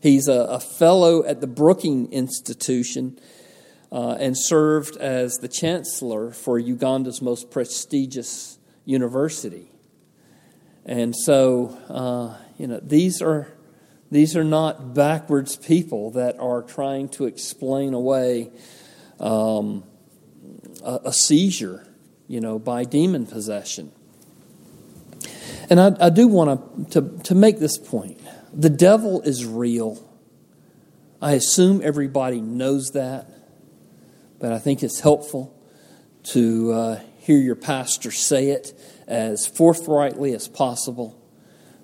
He's 0.00 0.28
a, 0.28 0.32
a 0.32 0.60
fellow 0.60 1.24
at 1.24 1.40
the 1.40 1.46
Brookings 1.46 2.12
Institution 2.12 3.18
uh, 3.90 4.16
and 4.20 4.36
served 4.36 4.96
as 4.96 5.34
the 5.38 5.48
chancellor 5.48 6.30
for 6.30 6.58
Uganda's 6.58 7.22
most 7.22 7.50
prestigious 7.50 8.58
university. 8.84 9.70
And 10.84 11.14
so, 11.16 11.76
uh, 11.88 12.40
you 12.58 12.66
know, 12.66 12.80
these 12.80 13.20
are 13.20 13.48
these 14.10 14.36
are 14.36 14.44
not 14.44 14.94
backwards 14.94 15.56
people 15.56 16.12
that 16.12 16.38
are 16.38 16.62
trying 16.62 17.08
to 17.10 17.26
explain 17.26 17.92
away 17.92 18.52
um, 19.18 19.82
a, 20.84 21.00
a, 21.06 21.12
seizure, 21.12 21.84
you 22.28 22.40
know, 22.40 22.58
by 22.58 22.84
demon 22.84 23.26
possession. 23.26 23.90
And 25.68 25.80
I, 25.80 25.96
I 26.00 26.10
do 26.10 26.28
want 26.28 26.90
to, 26.92 27.20
to 27.24 27.34
make 27.34 27.58
this 27.58 27.78
point: 27.78 28.20
the 28.52 28.70
devil 28.70 29.22
is 29.22 29.44
real. 29.44 30.02
I 31.20 31.32
assume 31.32 31.80
everybody 31.82 32.40
knows 32.40 32.90
that 32.92 33.36
but 34.38 34.52
I 34.52 34.58
think 34.58 34.82
it's 34.82 35.00
helpful 35.00 35.54
to 36.24 36.72
uh, 36.72 37.00
hear 37.18 37.38
your 37.38 37.56
pastor 37.56 38.10
say 38.10 38.50
it 38.50 38.78
as 39.06 39.46
forthrightly 39.46 40.34
as 40.34 40.48
possible 40.48 41.20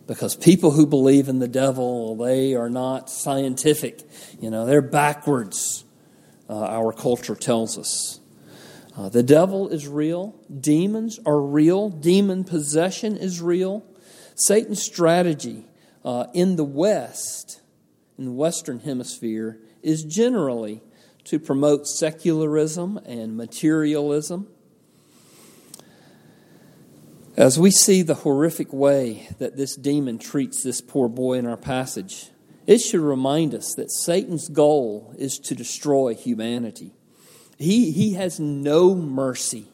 because 0.07 0.37
people 0.37 0.73
who 0.73 0.87
believe 0.87 1.29
in 1.29 1.39
the 1.39 1.49
devil, 1.49 2.17
they 2.17 2.55
are 2.55 2.69
not 2.69 3.09
scientific. 3.09 4.03
You 4.41 4.51
know, 4.51 4.67
they're 4.67 4.83
backwards, 4.83 5.85
uh, 6.51 6.59
our 6.59 6.93
culture 6.93 7.37
tells 7.37 7.79
us. 7.79 8.21
Uh, 8.95 9.09
the 9.09 9.23
devil 9.23 9.69
is 9.69 9.89
real. 9.89 10.35
Demons 10.61 11.19
are 11.25 11.41
real. 11.41 11.89
Demon 11.89 12.45
possession 12.45 13.17
is 13.17 13.41
real. 13.41 13.85
Satan's 14.35 14.83
strategy 14.83 15.65
uh, 16.05 16.27
in 16.35 16.57
the 16.57 16.65
West, 16.65 17.61
in 18.19 18.25
the 18.27 18.33
Western 18.33 18.81
Hemisphere, 18.81 19.59
is 19.83 20.05
generally 20.05 20.83
to 21.25 21.39
promote 21.39 21.87
secularism 21.87 22.99
and 23.07 23.37
materialism. 23.37 24.49
As 27.37 27.59
we 27.59 27.71
see 27.71 28.03
the 28.03 28.15
horrific 28.15 28.73
way 28.75 29.29
that 29.39 29.57
this 29.57 29.75
demon 29.75 30.19
treats 30.19 30.63
this 30.63 30.83
poor 30.83 31.09
boy 31.09 31.35
in 31.39 31.47
our 31.47 31.57
passage, 31.57 32.31
it 32.67 32.79
should 32.79 33.01
remind 33.01 33.55
us 33.55 33.75
that 33.75 33.91
Satan's 33.91 34.49
goal 34.49 35.15
is 35.17 35.39
to 35.39 35.55
destroy 35.55 36.15
humanity. 36.15 36.93
He, 37.63 37.93
he 37.93 38.15
has 38.15 38.41
no 38.41 38.93
mercy. 38.93 39.69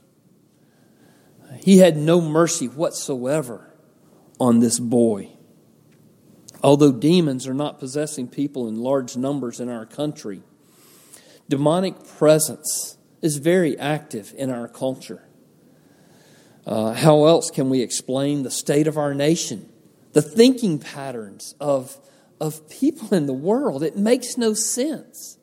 He 1.61 1.79
had 1.79 1.97
no 1.97 2.21
mercy 2.21 2.67
whatsoever 2.67 3.73
on 4.39 4.61
this 4.61 4.79
boy. 4.79 5.31
Although 6.63 6.93
demons 6.93 7.47
are 7.47 7.55
not 7.55 7.79
possessing 7.79 8.29
people 8.29 8.69
in 8.69 8.77
large 8.77 9.17
numbers 9.17 9.59
in 9.59 9.71
our 9.71 9.87
country, 9.87 10.43
demonic 11.49 12.07
presence 12.07 12.99
is 13.23 13.39
very 13.39 13.79
active 13.79 14.35
in 14.37 14.51
our 14.51 14.69
culture. 14.69 15.27
Uh, 16.67 16.93
how 16.93 17.25
else 17.25 17.51
can 17.51 17.71
we 17.71 17.81
explain 17.81 18.43
the 18.43 18.51
state 18.51 18.87
of 18.87 18.99
our 18.99 19.15
nation, 19.15 19.67
the 20.13 20.21
thinking 20.21 20.79
patterns 20.79 21.55
of, 21.59 21.97
of 22.39 22.69
people 22.69 23.15
in 23.15 23.25
the 23.25 23.33
world? 23.33 23.83
It 23.83 23.97
makes 23.97 24.37
no 24.37 24.53
sense. 24.53 25.38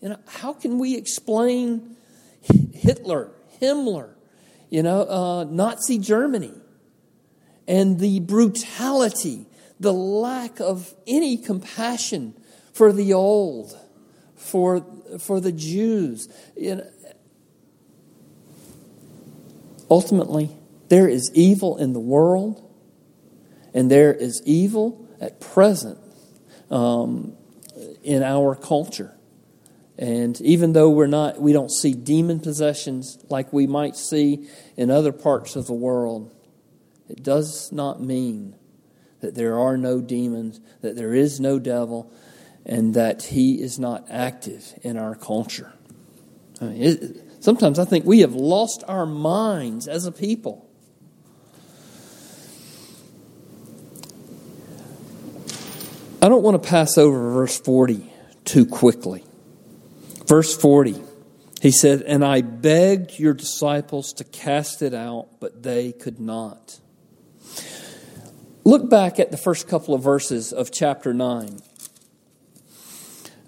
You 0.00 0.10
know, 0.10 0.18
how 0.26 0.52
can 0.52 0.78
we 0.78 0.96
explain 0.96 1.96
Hitler, 2.72 3.32
Himmler, 3.60 4.14
you 4.70 4.82
know, 4.82 5.02
uh, 5.02 5.44
Nazi 5.44 5.98
Germany, 5.98 6.54
and 7.68 7.98
the 7.98 8.20
brutality, 8.20 9.46
the 9.78 9.92
lack 9.92 10.60
of 10.60 10.94
any 11.06 11.36
compassion 11.36 12.34
for 12.72 12.92
the 12.92 13.12
old, 13.12 13.78
for 14.36 14.86
for 15.18 15.40
the 15.40 15.52
Jews. 15.52 16.28
You 16.56 16.76
know, 16.76 16.90
ultimately, 19.90 20.50
there 20.88 21.08
is 21.08 21.30
evil 21.34 21.76
in 21.76 21.92
the 21.92 22.00
world, 22.00 22.66
and 23.74 23.90
there 23.90 24.14
is 24.14 24.40
evil 24.46 25.06
at 25.20 25.40
present 25.40 25.98
um, 26.70 27.36
in 28.02 28.22
our 28.22 28.54
culture. 28.54 29.12
And 30.00 30.40
even 30.40 30.72
though 30.72 30.88
we're 30.88 31.06
not, 31.06 31.42
we 31.42 31.52
don't 31.52 31.70
see 31.70 31.92
demon 31.92 32.40
possessions 32.40 33.18
like 33.28 33.52
we 33.52 33.66
might 33.66 33.96
see 33.96 34.48
in 34.74 34.90
other 34.90 35.12
parts 35.12 35.56
of 35.56 35.66
the 35.66 35.74
world, 35.74 36.34
it 37.10 37.22
does 37.22 37.70
not 37.70 38.00
mean 38.00 38.56
that 39.20 39.34
there 39.34 39.58
are 39.58 39.76
no 39.76 40.00
demons, 40.00 40.58
that 40.80 40.96
there 40.96 41.12
is 41.12 41.38
no 41.38 41.58
devil, 41.58 42.10
and 42.64 42.94
that 42.94 43.24
he 43.24 43.60
is 43.60 43.78
not 43.78 44.06
active 44.08 44.72
in 44.80 44.96
our 44.96 45.14
culture. 45.14 45.74
I 46.62 46.64
mean, 46.64 46.82
it, 46.82 47.16
sometimes 47.40 47.78
I 47.78 47.84
think 47.84 48.06
we 48.06 48.20
have 48.20 48.32
lost 48.32 48.82
our 48.88 49.04
minds 49.04 49.86
as 49.86 50.06
a 50.06 50.12
people. 50.12 50.66
I 56.22 56.30
don't 56.30 56.42
want 56.42 56.62
to 56.62 56.66
pass 56.66 56.96
over 56.96 57.32
verse 57.32 57.60
40 57.60 58.10
too 58.46 58.64
quickly. 58.64 59.24
Verse 60.30 60.56
40, 60.56 60.94
he 61.60 61.72
said, 61.72 62.02
And 62.02 62.24
I 62.24 62.40
begged 62.40 63.18
your 63.18 63.34
disciples 63.34 64.12
to 64.12 64.22
cast 64.22 64.80
it 64.80 64.94
out, 64.94 65.26
but 65.40 65.64
they 65.64 65.90
could 65.90 66.20
not. 66.20 66.78
Look 68.62 68.88
back 68.88 69.18
at 69.18 69.32
the 69.32 69.36
first 69.36 69.66
couple 69.66 69.92
of 69.92 70.04
verses 70.04 70.52
of 70.52 70.70
chapter 70.70 71.12
9. 71.12 71.58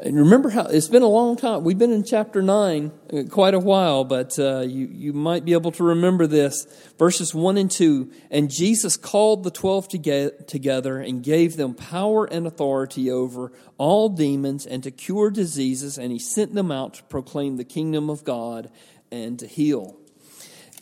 And 0.04 0.16
remember 0.16 0.50
how 0.50 0.62
it's 0.62 0.88
been 0.88 1.02
a 1.02 1.08
long 1.08 1.36
time. 1.36 1.62
We've 1.62 1.78
been 1.78 1.92
in 1.92 2.02
chapter 2.02 2.42
9 2.42 2.90
uh, 3.12 3.22
quite 3.30 3.54
a 3.54 3.60
while, 3.60 4.02
but 4.02 4.36
uh, 4.36 4.62
you, 4.62 4.88
you 4.90 5.12
might 5.12 5.44
be 5.44 5.52
able 5.52 5.70
to 5.72 5.84
remember 5.84 6.26
this. 6.26 6.66
Verses 6.98 7.32
1 7.32 7.56
and 7.56 7.70
2 7.70 8.10
And 8.28 8.50
Jesus 8.50 8.96
called 8.96 9.44
the 9.44 9.52
twelve 9.52 9.86
together 9.88 10.98
and 10.98 11.22
gave 11.22 11.56
them 11.56 11.74
power 11.74 12.24
and 12.24 12.48
authority 12.48 13.12
over 13.12 13.52
all 13.78 14.08
demons 14.08 14.66
and 14.66 14.82
to 14.82 14.90
cure 14.90 15.30
diseases, 15.30 15.98
and 15.98 16.10
he 16.10 16.18
sent 16.18 16.52
them 16.52 16.72
out 16.72 16.94
to 16.94 17.04
proclaim 17.04 17.56
the 17.56 17.64
kingdom 17.64 18.10
of 18.10 18.24
God 18.24 18.72
and 19.12 19.38
to 19.38 19.46
heal. 19.46 19.96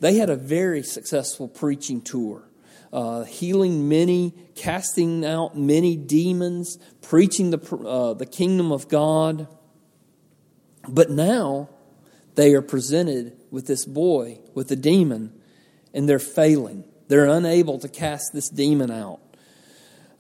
They 0.01 0.15
had 0.15 0.31
a 0.31 0.37
very 0.37 0.83
successful 0.83 1.47
preaching 1.47 2.01
tour 2.01 2.50
uh, 2.93 3.25
healing 3.25 3.89
many, 3.89 4.35
casting 4.55 5.25
out 5.25 5.57
many 5.57 5.97
demons, 5.97 6.79
preaching 7.03 7.51
the, 7.51 7.77
uh, 7.77 8.15
the 8.15 8.27
kingdom 8.27 8.73
of 8.73 8.89
God. 8.89 9.47
But 10.89 11.11
now 11.11 11.69
they 12.35 12.55
are 12.55 12.63
presented 12.63 13.37
with 13.51 13.67
this 13.67 13.85
boy, 13.85 14.41
with 14.55 14.69
the 14.69 14.77
demon, 14.77 15.33
and 15.95 16.09
they're 16.09 16.19
failing. 16.19 16.85
They're 17.09 17.27
unable 17.27 17.79
to 17.81 17.89
cast 17.89 18.33
this 18.33 18.49
demon 18.49 18.91
out. 18.91 19.21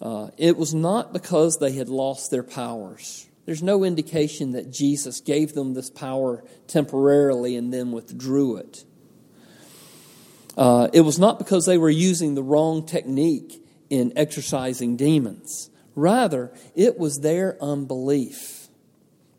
Uh, 0.00 0.30
it 0.38 0.56
was 0.56 0.74
not 0.74 1.12
because 1.12 1.58
they 1.58 1.72
had 1.72 1.88
lost 1.88 2.30
their 2.30 2.42
powers. 2.42 3.28
There's 3.46 3.62
no 3.62 3.84
indication 3.84 4.52
that 4.52 4.70
Jesus 4.70 5.20
gave 5.20 5.54
them 5.54 5.74
this 5.74 5.90
power 5.90 6.44
temporarily 6.66 7.56
and 7.56 7.72
then 7.72 7.92
withdrew 7.92 8.56
it. 8.56 8.84
Uh, 10.56 10.88
it 10.92 11.02
was 11.02 11.18
not 11.18 11.38
because 11.38 11.66
they 11.66 11.78
were 11.78 11.90
using 11.90 12.34
the 12.34 12.42
wrong 12.42 12.84
technique 12.84 13.62
in 13.88 14.12
exorcising 14.16 14.96
demons. 14.96 15.70
Rather, 15.94 16.52
it 16.74 16.98
was 16.98 17.18
their 17.18 17.56
unbelief. 17.62 18.68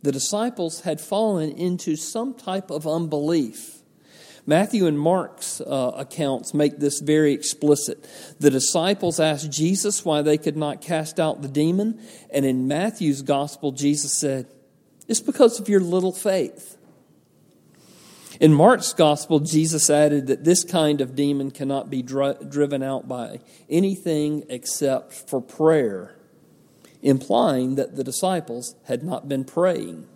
The 0.03 0.11
disciples 0.11 0.81
had 0.81 0.99
fallen 0.99 1.51
into 1.51 1.95
some 1.95 2.33
type 2.33 2.71
of 2.71 2.87
unbelief. 2.87 3.81
Matthew 4.45 4.87
and 4.87 4.99
Mark's 4.99 5.61
uh, 5.61 5.91
accounts 5.95 6.53
make 6.53 6.79
this 6.79 6.99
very 6.99 7.33
explicit. 7.33 8.03
The 8.39 8.49
disciples 8.49 9.19
asked 9.19 9.51
Jesus 9.51 10.03
why 10.03 10.23
they 10.23 10.37
could 10.37 10.57
not 10.57 10.81
cast 10.81 11.19
out 11.19 11.41
the 11.41 11.47
demon, 11.47 12.01
and 12.31 12.45
in 12.45 12.67
Matthew's 12.67 13.21
gospel, 13.21 13.71
Jesus 13.71 14.17
said, 14.17 14.47
It's 15.07 15.19
because 15.19 15.59
of 15.59 15.69
your 15.69 15.79
little 15.79 16.11
faith. 16.11 16.77
In 18.41 18.55
Mark's 18.55 18.93
gospel, 18.93 19.39
Jesus 19.39 19.87
added 19.87 20.25
that 20.25 20.43
this 20.43 20.63
kind 20.63 20.99
of 20.99 21.15
demon 21.15 21.51
cannot 21.51 21.91
be 21.91 22.01
dri- 22.01 22.33
driven 22.49 22.81
out 22.81 23.07
by 23.07 23.39
anything 23.69 24.45
except 24.49 25.13
for 25.13 25.39
prayer, 25.39 26.15
implying 27.03 27.75
that 27.75 27.95
the 27.95 28.03
disciples 28.03 28.73
had 28.85 29.03
not 29.03 29.29
been 29.29 29.45
praying. 29.45 30.07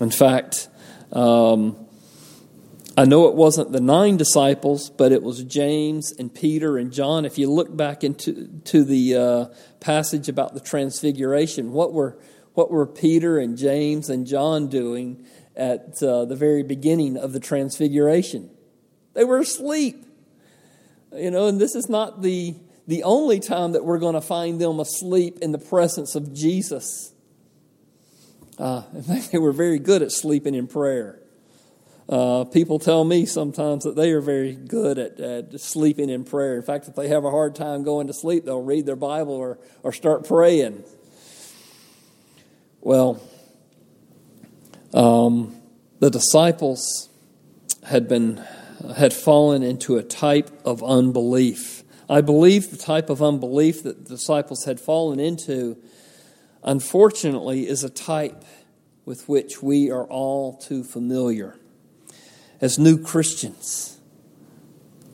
In 0.00 0.10
fact, 0.10 0.66
um, 1.12 1.76
I 2.98 3.04
know 3.04 3.28
it 3.28 3.36
wasn't 3.36 3.70
the 3.70 3.80
nine 3.80 4.16
disciples, 4.16 4.90
but 4.90 5.12
it 5.12 5.22
was 5.22 5.44
James 5.44 6.10
and 6.18 6.34
Peter 6.34 6.76
and 6.76 6.92
John. 6.92 7.24
If 7.24 7.38
you 7.38 7.52
look 7.52 7.76
back 7.76 8.02
into 8.02 8.48
to 8.64 8.82
the 8.82 9.14
uh, 9.14 9.44
passage 9.78 10.28
about 10.28 10.54
the 10.54 10.60
transfiguration, 10.60 11.70
what 11.70 11.92
were 11.92 12.18
what 12.54 12.72
were 12.72 12.86
Peter 12.86 13.38
and 13.38 13.56
James 13.56 14.10
and 14.10 14.26
John 14.26 14.68
doing 14.68 15.24
at 15.56 16.02
uh, 16.02 16.24
the 16.24 16.36
very 16.36 16.62
beginning 16.62 17.16
of 17.16 17.32
the 17.32 17.40
transfiguration. 17.40 18.50
They 19.14 19.24
were 19.24 19.38
asleep. 19.38 20.04
You 21.16 21.30
know, 21.30 21.46
and 21.46 21.60
this 21.60 21.74
is 21.74 21.88
not 21.88 22.22
the, 22.22 22.56
the 22.88 23.04
only 23.04 23.38
time 23.38 23.72
that 23.72 23.84
we're 23.84 23.98
going 23.98 24.14
to 24.14 24.20
find 24.20 24.60
them 24.60 24.80
asleep 24.80 25.38
in 25.40 25.52
the 25.52 25.58
presence 25.58 26.14
of 26.16 26.34
Jesus. 26.34 27.12
Uh, 28.58 28.82
in 28.94 29.02
fact, 29.02 29.32
they 29.32 29.38
were 29.38 29.52
very 29.52 29.78
good 29.78 30.02
at 30.02 30.10
sleeping 30.10 30.54
in 30.54 30.66
prayer. 30.66 31.20
Uh, 32.06 32.44
people 32.44 32.78
tell 32.78 33.02
me 33.02 33.24
sometimes 33.24 33.84
that 33.84 33.96
they 33.96 34.12
are 34.12 34.20
very 34.20 34.54
good 34.54 34.98
at, 34.98 35.18
at, 35.20 35.58
sleeping 35.58 36.10
in 36.10 36.22
prayer. 36.22 36.56
In 36.56 36.62
fact, 36.62 36.86
if 36.86 36.94
they 36.94 37.08
have 37.08 37.24
a 37.24 37.30
hard 37.30 37.54
time 37.54 37.82
going 37.82 38.08
to 38.08 38.12
sleep, 38.12 38.44
they'll 38.44 38.60
read 38.60 38.84
their 38.84 38.96
Bible 38.96 39.32
or, 39.32 39.58
or 39.82 39.90
start 39.90 40.26
praying. 40.26 40.84
Well, 42.82 43.22
um, 44.94 45.54
the 45.98 46.08
disciples 46.08 47.10
had 47.82 48.08
been 48.08 48.42
had 48.96 49.12
fallen 49.12 49.62
into 49.62 49.96
a 49.96 50.02
type 50.02 50.50
of 50.64 50.82
unbelief. 50.82 51.82
I 52.08 52.20
believe 52.20 52.70
the 52.70 52.76
type 52.76 53.10
of 53.10 53.22
unbelief 53.22 53.82
that 53.82 54.04
the 54.04 54.10
disciples 54.10 54.64
had 54.64 54.78
fallen 54.78 55.18
into, 55.18 55.78
unfortunately, 56.62 57.66
is 57.66 57.82
a 57.82 57.88
type 57.90 58.44
with 59.04 59.28
which 59.28 59.62
we 59.62 59.90
are 59.90 60.04
all 60.04 60.56
too 60.56 60.84
familiar. 60.84 61.56
As 62.60 62.78
new 62.78 63.02
Christians, 63.02 63.98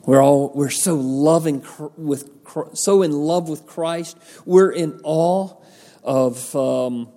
we're 0.05 0.23
all 0.23 0.53
we're 0.55 0.71
so 0.71 0.97
loving 0.97 1.65
with 1.97 2.29
so 2.75 3.03
in 3.03 3.13
love 3.13 3.49
with 3.49 3.67
Christ. 3.67 4.19
We're 4.45 4.73
in 4.73 5.01
awe 5.05 5.57
of 6.03 6.55
um, 6.57 7.09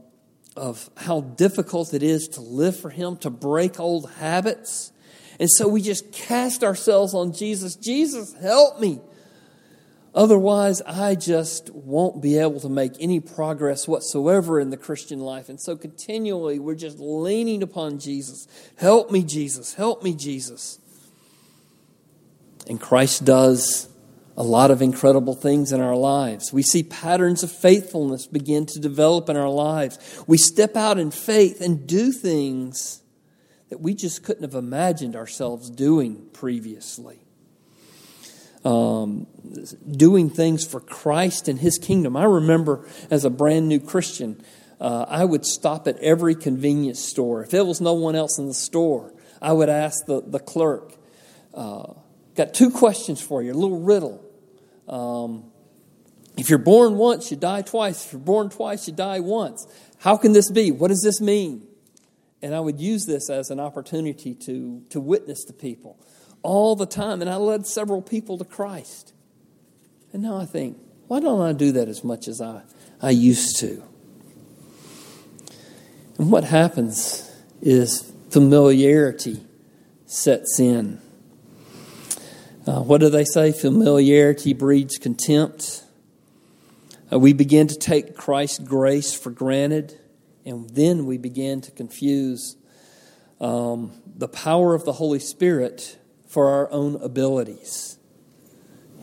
of 0.56 0.90
how 0.98 1.22
difficult 1.22 1.94
it 1.94 2.04
is 2.04 2.28
to 2.30 2.42
live 2.42 2.80
for 2.80 2.90
Him, 2.90 3.18
to 3.18 3.30
break 3.30 3.80
old 3.80 4.10
habits. 4.12 4.92
And 5.40 5.50
so 5.50 5.68
we 5.68 5.82
just 5.82 6.12
cast 6.12 6.64
ourselves 6.64 7.14
on 7.14 7.34
Jesus. 7.34 7.76
Jesus, 7.76 8.34
help 8.42 8.80
me. 8.80 9.02
Otherwise, 10.16 10.80
I 10.84 11.16
just 11.16 11.72
won't 11.72 12.22
be 12.22 12.38
able 12.38 12.60
to 12.60 12.70
make 12.70 12.94
any 13.00 13.20
progress 13.20 13.88
whatsoever 13.88 14.60
in 14.60 14.70
the 14.70 14.78
Christian 14.78 15.20
life. 15.20 15.50
And 15.50 15.60
so 15.60 15.76
continually, 15.76 16.60
we're 16.60 16.76
just 16.76 17.00
leaning 17.00 17.64
upon 17.64 17.98
Jesus. 17.98 18.48
Help 18.76 19.10
me, 19.10 19.24
Jesus. 19.24 19.74
Help 19.74 20.04
me, 20.04 20.14
Jesus. 20.14 20.80
And 22.68 22.80
Christ 22.80 23.26
does 23.26 23.90
a 24.36 24.44
lot 24.44 24.72
of 24.72 24.82
incredible 24.82 25.36
things 25.36 25.72
in 25.72 25.80
our 25.80 25.96
lives. 25.96 26.52
We 26.52 26.64
see 26.64 26.84
patterns 26.84 27.44
of 27.44 27.52
faithfulness 27.52 28.26
begin 28.26 28.66
to 28.68 28.80
develop 28.80 29.30
in 29.30 29.38
our 29.38 29.50
lives. 29.50 30.24
We 30.28 30.38
step 30.38 30.76
out 30.76 30.98
in 30.98 31.12
faith 31.12 31.62
and 31.62 31.86
do 31.86 32.12
things 32.12 33.02
that 33.70 33.80
we 33.80 33.94
just 33.94 34.24
couldn't 34.24 34.44
have 34.44 34.56
imagined 34.56 35.16
ourselves 35.16 35.70
doing 35.70 36.30
previously. 36.34 37.20
Um, 38.66 39.28
doing 39.92 40.30
things 40.30 40.66
for 40.66 40.80
Christ 40.80 41.48
and 41.48 41.60
His 41.60 41.78
kingdom. 41.78 42.16
I 42.16 42.24
remember 42.24 42.88
as 43.12 43.26
a 43.26 43.30
brand 43.30 43.68
new 43.68 43.80
Christian, 43.80 44.42
uh, 44.80 45.06
I 45.08 45.26
would 45.26 45.46
stop 45.46 45.88
at 45.88 45.98
every 46.00 46.34
convenience 46.34 47.00
store. 47.00 47.44
If 47.44 47.50
there 47.50 47.66
was 47.66 47.82
no 47.82 47.94
one 47.94 48.16
else 48.16 48.38
in 48.40 48.48
the 48.48 48.54
store, 48.54 49.14
I 49.42 49.52
would 49.52 49.70
ask 49.70 50.06
the, 50.06 50.22
the 50.22 50.40
clerk, 50.40 50.96
uh, 51.54 51.94
Got 52.36 52.54
two 52.54 52.70
questions 52.70 53.22
for 53.22 53.44
you, 53.44 53.52
a 53.52 53.54
little 53.54 53.80
riddle. 53.80 54.24
Um, 54.88 55.52
if 56.36 56.50
you're 56.50 56.60
born 56.60 56.98
once, 56.98 57.30
you 57.30 57.38
die 57.38 57.62
twice. 57.62 58.06
If 58.06 58.14
you're 58.14 58.22
born 58.22 58.50
twice, 58.50 58.88
you 58.88 58.94
die 58.94 59.20
once. 59.20 59.68
How 60.00 60.18
can 60.18 60.34
this 60.34 60.50
be? 60.50 60.72
What 60.72 60.88
does 60.88 61.02
this 61.02 61.22
mean? 61.22 61.68
And 62.42 62.54
I 62.54 62.60
would 62.60 62.80
use 62.80 63.06
this 63.06 63.30
as 63.30 63.52
an 63.52 63.60
opportunity 63.60 64.34
to, 64.36 64.84
to 64.90 65.00
witness 65.00 65.44
to 65.46 65.54
people 65.54 65.98
all 66.42 66.76
the 66.76 66.86
time. 66.86 67.22
And 67.22 67.30
I 67.30 67.36
led 67.36 67.66
several 67.68 68.02
people 68.02 68.38
to 68.40 68.46
Christ. 68.46 69.14
And 70.12 70.22
now 70.24 70.38
I 70.38 70.46
think, 70.46 70.78
why 71.08 71.20
don't 71.20 71.42
I 71.42 71.54
do 71.54 71.72
that 71.74 71.88
as 71.88 72.04
much 72.04 72.28
as 72.28 72.42
I, 72.42 72.64
I 73.02 73.12
used 73.12 73.60
to? 73.60 73.84
And 76.18 76.32
what 76.32 76.44
happens 76.44 77.32
is 77.62 78.12
familiarity 78.30 79.46
sets 80.06 80.60
in. 80.60 81.00
Uh, 82.74 82.82
what 82.82 83.02
do 83.02 83.08
they 83.08 83.24
say? 83.24 83.52
Familiarity 83.52 84.52
breeds 84.52 84.98
contempt. 84.98 85.84
Uh, 87.12 87.20
we 87.20 87.32
begin 87.32 87.68
to 87.68 87.76
take 87.76 88.16
Christ's 88.16 88.58
grace 88.58 89.14
for 89.14 89.30
granted, 89.30 90.00
and 90.44 90.68
then 90.72 91.06
we 91.06 91.20
begin 91.20 91.62
to 91.62 91.70
confuse 91.70 92.56
um, 93.40 93.92
the 94.16 94.28
power 94.28 94.74
of 94.74 94.86
the 94.86 94.94
Holy 94.94 95.20
Spirit 95.20 96.00
for 96.28 96.50
our 96.50 96.72
own 96.72 96.96
abilities. 96.96 98.00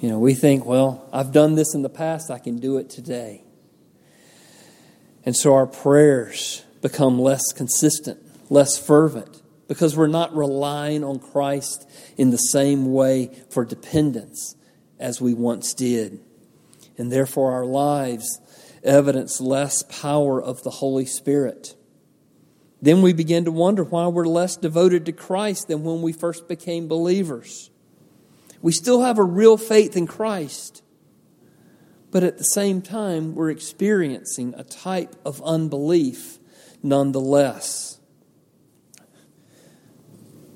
You 0.00 0.08
know, 0.08 0.18
we 0.18 0.34
think, 0.34 0.66
well, 0.66 1.08
I've 1.12 1.30
done 1.30 1.54
this 1.54 1.72
in 1.72 1.82
the 1.82 1.88
past, 1.88 2.28
I 2.28 2.40
can 2.40 2.56
do 2.58 2.76
it 2.78 2.90
today. 2.90 3.44
And 5.24 5.36
so 5.36 5.54
our 5.54 5.68
prayers 5.68 6.64
become 6.82 7.20
less 7.20 7.52
consistent, 7.54 8.18
less 8.50 8.76
fervent, 8.76 9.39
because 9.70 9.96
we're 9.96 10.08
not 10.08 10.34
relying 10.34 11.04
on 11.04 11.20
Christ 11.20 11.88
in 12.16 12.30
the 12.30 12.38
same 12.38 12.92
way 12.92 13.30
for 13.50 13.64
dependence 13.64 14.56
as 14.98 15.20
we 15.20 15.32
once 15.32 15.74
did. 15.74 16.18
And 16.98 17.12
therefore, 17.12 17.52
our 17.52 17.64
lives 17.64 18.40
evidence 18.82 19.40
less 19.40 19.84
power 19.84 20.42
of 20.42 20.64
the 20.64 20.70
Holy 20.70 21.06
Spirit. 21.06 21.76
Then 22.82 23.00
we 23.00 23.12
begin 23.12 23.44
to 23.44 23.52
wonder 23.52 23.84
why 23.84 24.08
we're 24.08 24.26
less 24.26 24.56
devoted 24.56 25.06
to 25.06 25.12
Christ 25.12 25.68
than 25.68 25.84
when 25.84 26.02
we 26.02 26.12
first 26.12 26.48
became 26.48 26.88
believers. 26.88 27.70
We 28.60 28.72
still 28.72 29.02
have 29.02 29.18
a 29.20 29.24
real 29.24 29.56
faith 29.56 29.96
in 29.96 30.08
Christ, 30.08 30.82
but 32.10 32.24
at 32.24 32.38
the 32.38 32.42
same 32.42 32.82
time, 32.82 33.36
we're 33.36 33.50
experiencing 33.50 34.52
a 34.56 34.64
type 34.64 35.14
of 35.24 35.40
unbelief 35.42 36.40
nonetheless. 36.82 37.89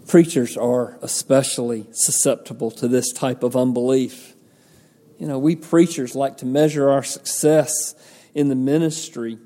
Preachers 0.06 0.56
are 0.56 0.98
especially 1.00 1.86
susceptible 1.92 2.70
to 2.72 2.88
this 2.88 3.12
type 3.12 3.42
of 3.42 3.56
unbelief. 3.56 4.34
You 5.18 5.26
know, 5.26 5.38
we 5.38 5.56
preachers 5.56 6.14
like 6.14 6.38
to 6.38 6.46
measure 6.46 6.90
our 6.90 7.02
success 7.02 7.94
in 8.34 8.48
the 8.48 8.54
ministry 8.54 9.38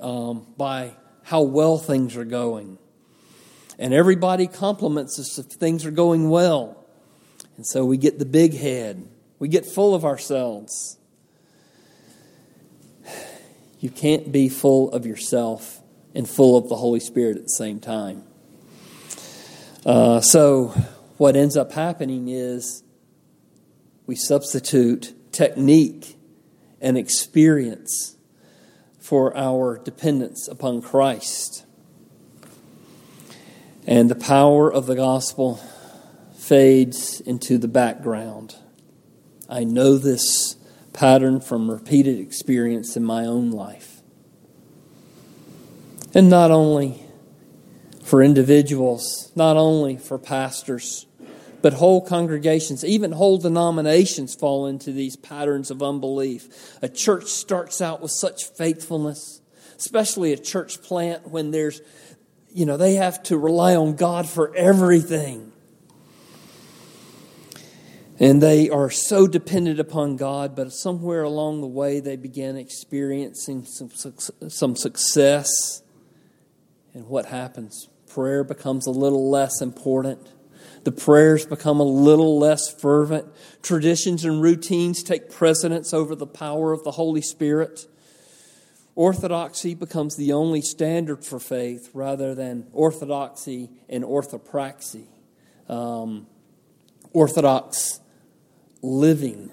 um, 0.00 0.46
by 0.56 0.92
how 1.22 1.42
well 1.42 1.78
things 1.78 2.16
are 2.16 2.24
going. 2.24 2.78
And 3.78 3.94
everybody 3.94 4.46
compliments 4.46 5.18
us 5.18 5.38
if 5.38 5.46
things 5.46 5.86
are 5.86 5.90
going 5.90 6.28
well. 6.28 6.84
And 7.56 7.66
so 7.66 7.84
we 7.84 7.96
get 7.96 8.18
the 8.18 8.26
big 8.26 8.54
head, 8.54 9.08
we 9.38 9.48
get 9.48 9.64
full 9.64 9.94
of 9.94 10.04
ourselves. 10.04 10.98
You 13.80 13.90
can't 13.90 14.30
be 14.30 14.48
full 14.48 14.92
of 14.92 15.06
yourself 15.06 15.80
and 16.14 16.28
full 16.28 16.56
of 16.56 16.68
the 16.68 16.76
Holy 16.76 17.00
Spirit 17.00 17.36
at 17.36 17.42
the 17.42 17.48
same 17.48 17.80
time. 17.80 18.22
Uh, 19.84 20.20
so, 20.20 20.68
what 21.16 21.34
ends 21.34 21.56
up 21.56 21.72
happening 21.72 22.28
is 22.28 22.84
we 24.06 24.14
substitute 24.14 25.12
technique 25.32 26.16
and 26.80 26.96
experience 26.96 28.16
for 29.00 29.36
our 29.36 29.78
dependence 29.78 30.46
upon 30.46 30.82
Christ. 30.82 31.66
And 33.84 34.08
the 34.08 34.14
power 34.14 34.72
of 34.72 34.86
the 34.86 34.94
gospel 34.94 35.60
fades 36.36 37.20
into 37.20 37.58
the 37.58 37.66
background. 37.66 38.54
I 39.48 39.64
know 39.64 39.98
this 39.98 40.54
pattern 40.92 41.40
from 41.40 41.68
repeated 41.68 42.20
experience 42.20 42.96
in 42.96 43.02
my 43.02 43.24
own 43.26 43.50
life. 43.50 44.00
And 46.14 46.30
not 46.30 46.52
only 46.52 47.01
for 48.02 48.22
individuals, 48.22 49.32
not 49.34 49.56
only 49.56 49.96
for 49.96 50.18
pastors, 50.18 51.06
but 51.62 51.74
whole 51.74 52.00
congregations, 52.00 52.84
even 52.84 53.12
whole 53.12 53.38
denominations 53.38 54.34
fall 54.34 54.66
into 54.66 54.92
these 54.92 55.16
patterns 55.16 55.70
of 55.70 55.82
unbelief. 55.82 56.76
A 56.82 56.88
church 56.88 57.26
starts 57.26 57.80
out 57.80 58.02
with 58.02 58.10
such 58.10 58.44
faithfulness, 58.44 59.40
especially 59.78 60.32
a 60.32 60.36
church 60.36 60.82
plant 60.82 61.28
when 61.28 61.52
there's, 61.52 61.80
you 62.52 62.66
know, 62.66 62.76
they 62.76 62.94
have 62.94 63.22
to 63.24 63.38
rely 63.38 63.76
on 63.76 63.94
God 63.94 64.28
for 64.28 64.54
everything. 64.56 65.52
And 68.18 68.42
they 68.42 68.68
are 68.68 68.90
so 68.90 69.26
dependent 69.26 69.80
upon 69.80 70.16
God, 70.16 70.54
but 70.54 70.72
somewhere 70.72 71.22
along 71.22 71.60
the 71.60 71.66
way 71.66 72.00
they 72.00 72.16
begin 72.16 72.56
experiencing 72.56 73.64
some, 73.64 73.90
some 74.48 74.76
success. 74.76 75.82
And 76.94 77.06
what 77.06 77.26
happens? 77.26 77.88
Prayer 78.14 78.44
becomes 78.44 78.86
a 78.86 78.90
little 78.90 79.30
less 79.30 79.60
important 79.60 80.28
the 80.84 80.92
prayers 80.92 81.46
become 81.46 81.78
a 81.78 81.84
little 81.84 82.38
less 82.38 82.72
fervent. 82.72 83.26
Traditions 83.62 84.24
and 84.24 84.42
routines 84.42 85.02
take 85.02 85.30
precedence 85.30 85.94
over 85.94 86.14
the 86.14 86.26
power 86.26 86.72
of 86.72 86.82
the 86.82 86.90
Holy 86.90 87.22
Spirit. 87.22 87.86
Orthodoxy 88.94 89.74
becomes 89.74 90.16
the 90.16 90.32
only 90.32 90.60
standard 90.60 91.24
for 91.24 91.38
faith 91.38 91.90
rather 91.94 92.34
than 92.34 92.66
orthodoxy 92.72 93.70
and 93.88 94.04
orthopraxy. 94.04 95.06
Um, 95.68 96.26
orthodox 97.12 98.00
living, 98.82 99.50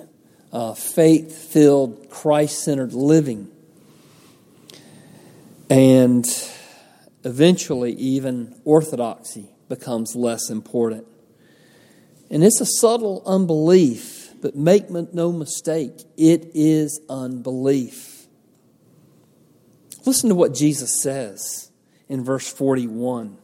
uh, 0.52 0.74
faith 0.74 1.32
filled, 1.32 2.10
Christ 2.10 2.64
centered 2.64 2.94
living. 2.94 3.50
And 5.70 6.26
eventually, 7.30 7.94
even 7.94 8.60
orthodoxy 8.66 9.50
becomes 9.70 10.16
less 10.16 10.50
important. 10.50 11.06
And 12.30 12.44
it's 12.44 12.60
a 12.60 12.66
subtle 12.66 13.24
unbelief, 13.26 14.34
but 14.42 14.56
make 14.56 14.90
no 14.90 15.32
mistake, 15.32 16.02
it 16.18 16.52
is 16.54 17.00
unbelief. 17.10 18.28
Listen 20.06 20.30
to 20.30 20.36
what 20.36 20.54
Jesus 20.54 21.02
says 21.02 21.72
in 22.08 22.24
verse 22.24 22.52
41. 22.52 23.38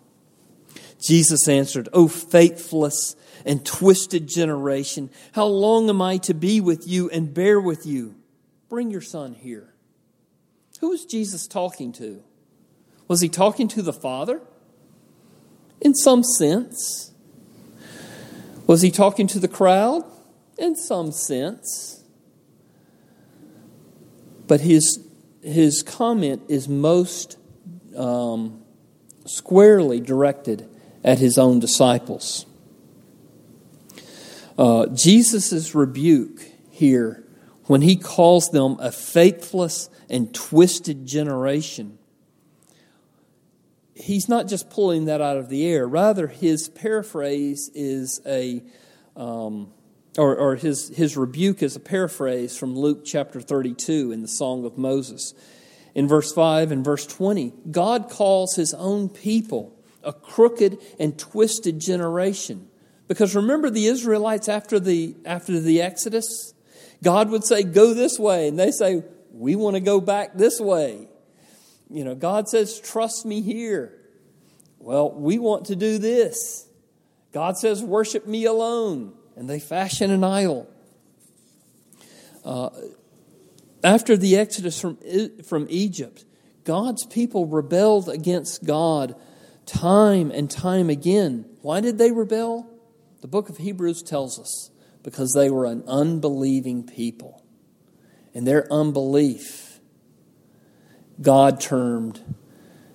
Jesus 0.99 1.47
answered, 1.47 1.89
O 1.93 2.07
faithless 2.07 3.15
and 3.45 3.63
twisted 3.65 4.27
generation, 4.27 5.11
how 5.33 5.45
long 5.45 5.89
am 5.89 6.01
I 6.01 6.17
to 6.17 6.33
be 6.33 6.59
with 6.61 6.87
you 6.87 7.09
and 7.09 7.33
bear 7.33 7.59
with 7.59 7.85
you? 7.85 8.15
Bring 8.69 8.89
your 8.89 9.01
son 9.01 9.33
here. 9.33 9.73
Who 10.79 10.91
is 10.91 11.05
Jesus 11.05 11.45
talking 11.45 11.93
to? 11.93 12.23
Was 13.07 13.21
he 13.21 13.29
talking 13.29 13.67
to 13.69 13.81
the 13.81 13.93
Father? 13.93 14.41
In 15.81 15.93
some 15.93 16.23
sense. 16.23 17.11
Was 18.67 18.81
he 18.81 18.89
talking 18.89 19.27
to 19.27 19.39
the 19.39 19.47
crowd? 19.47 20.03
In 20.57 20.75
some 20.75 21.11
sense. 21.11 22.03
But 24.47 24.61
his, 24.61 25.05
his 25.43 25.83
comment 25.83 26.43
is 26.47 26.67
most 26.67 27.37
um, 27.95 28.63
squarely 29.25 29.99
directed 29.99 30.67
at 31.03 31.19
his 31.19 31.37
own 31.37 31.59
disciples. 31.59 32.45
Uh, 34.57 34.87
Jesus' 34.87 35.75
rebuke 35.75 36.41
here, 36.71 37.23
when 37.65 37.81
he 37.81 37.95
calls 37.95 38.49
them 38.49 38.77
a 38.79 38.91
faithless 38.91 39.89
and 40.09 40.33
twisted 40.33 41.05
generation, 41.05 41.97
he's 43.95 44.27
not 44.27 44.47
just 44.47 44.69
pulling 44.69 45.05
that 45.05 45.21
out 45.21 45.37
of 45.37 45.49
the 45.49 45.65
air. 45.65 45.87
Rather, 45.87 46.27
his 46.27 46.67
paraphrase 46.69 47.71
is 47.73 48.21
a, 48.25 48.61
um, 49.15 49.71
or, 50.17 50.35
or 50.35 50.55
his, 50.55 50.89
his 50.89 51.17
rebuke 51.17 51.63
is 51.63 51.75
a 51.75 51.79
paraphrase 51.79 52.57
from 52.57 52.75
Luke 52.75 53.03
chapter 53.05 53.41
32 53.41 54.11
in 54.11 54.21
the 54.21 54.27
Song 54.27 54.65
of 54.65 54.77
Moses. 54.77 55.33
In 55.95 56.07
verse 56.09 56.33
5 56.33 56.71
and 56.71 56.83
verse 56.83 57.07
20, 57.07 57.53
God 57.71 58.09
calls 58.09 58.55
his 58.55 58.73
own 58.73 59.07
people 59.07 59.73
a 60.03 60.11
crooked 60.11 60.77
and 60.99 61.17
twisted 61.17 61.79
generation. 61.79 62.67
Because 63.07 63.35
remember 63.35 63.69
the 63.69 63.85
Israelites 63.85 64.49
after 64.49 64.79
the, 64.79 65.15
after 65.25 65.59
the 65.59 65.81
Exodus? 65.81 66.53
God 67.01 67.29
would 67.29 67.43
say, 67.43 67.63
Go 67.63 67.93
this 67.93 68.19
way. 68.19 68.47
And 68.47 68.59
they 68.59 68.71
say, 68.71 69.03
We 69.31 69.55
want 69.55 69.75
to 69.75 69.79
go 69.79 70.01
back 70.01 70.35
this 70.35 70.59
way. 70.59 71.07
You 71.89 72.03
know, 72.03 72.15
God 72.15 72.49
says, 72.49 72.79
trust 72.79 73.25
me 73.25 73.41
here. 73.41 73.93
Well, 74.79 75.11
we 75.11 75.39
want 75.39 75.65
to 75.67 75.75
do 75.75 75.97
this. 75.97 76.67
God 77.31 77.57
says, 77.57 77.83
worship 77.83 78.27
me 78.27 78.45
alone. 78.45 79.13
And 79.35 79.49
they 79.49 79.59
fashion 79.59 80.11
an 80.11 80.23
idol. 80.23 80.69
Uh, 82.43 82.69
after 83.83 84.15
the 84.15 84.37
exodus 84.37 84.79
from, 84.79 84.97
from 85.43 85.67
Egypt, 85.69 86.25
God's 86.63 87.05
people 87.05 87.45
rebelled 87.45 88.09
against 88.09 88.65
God 88.65 89.15
time 89.65 90.31
and 90.31 90.49
time 90.49 90.89
again. 90.89 91.45
Why 91.61 91.81
did 91.81 91.97
they 91.97 92.11
rebel? 92.11 92.69
The 93.21 93.27
book 93.27 93.49
of 93.49 93.57
Hebrews 93.57 94.03
tells 94.03 94.39
us 94.39 94.69
because 95.03 95.33
they 95.33 95.49
were 95.49 95.65
an 95.65 95.83
unbelieving 95.87 96.83
people. 96.83 97.43
And 98.33 98.45
their 98.45 98.71
unbelief 98.71 99.64
God 101.21 101.61
termed 101.61 102.21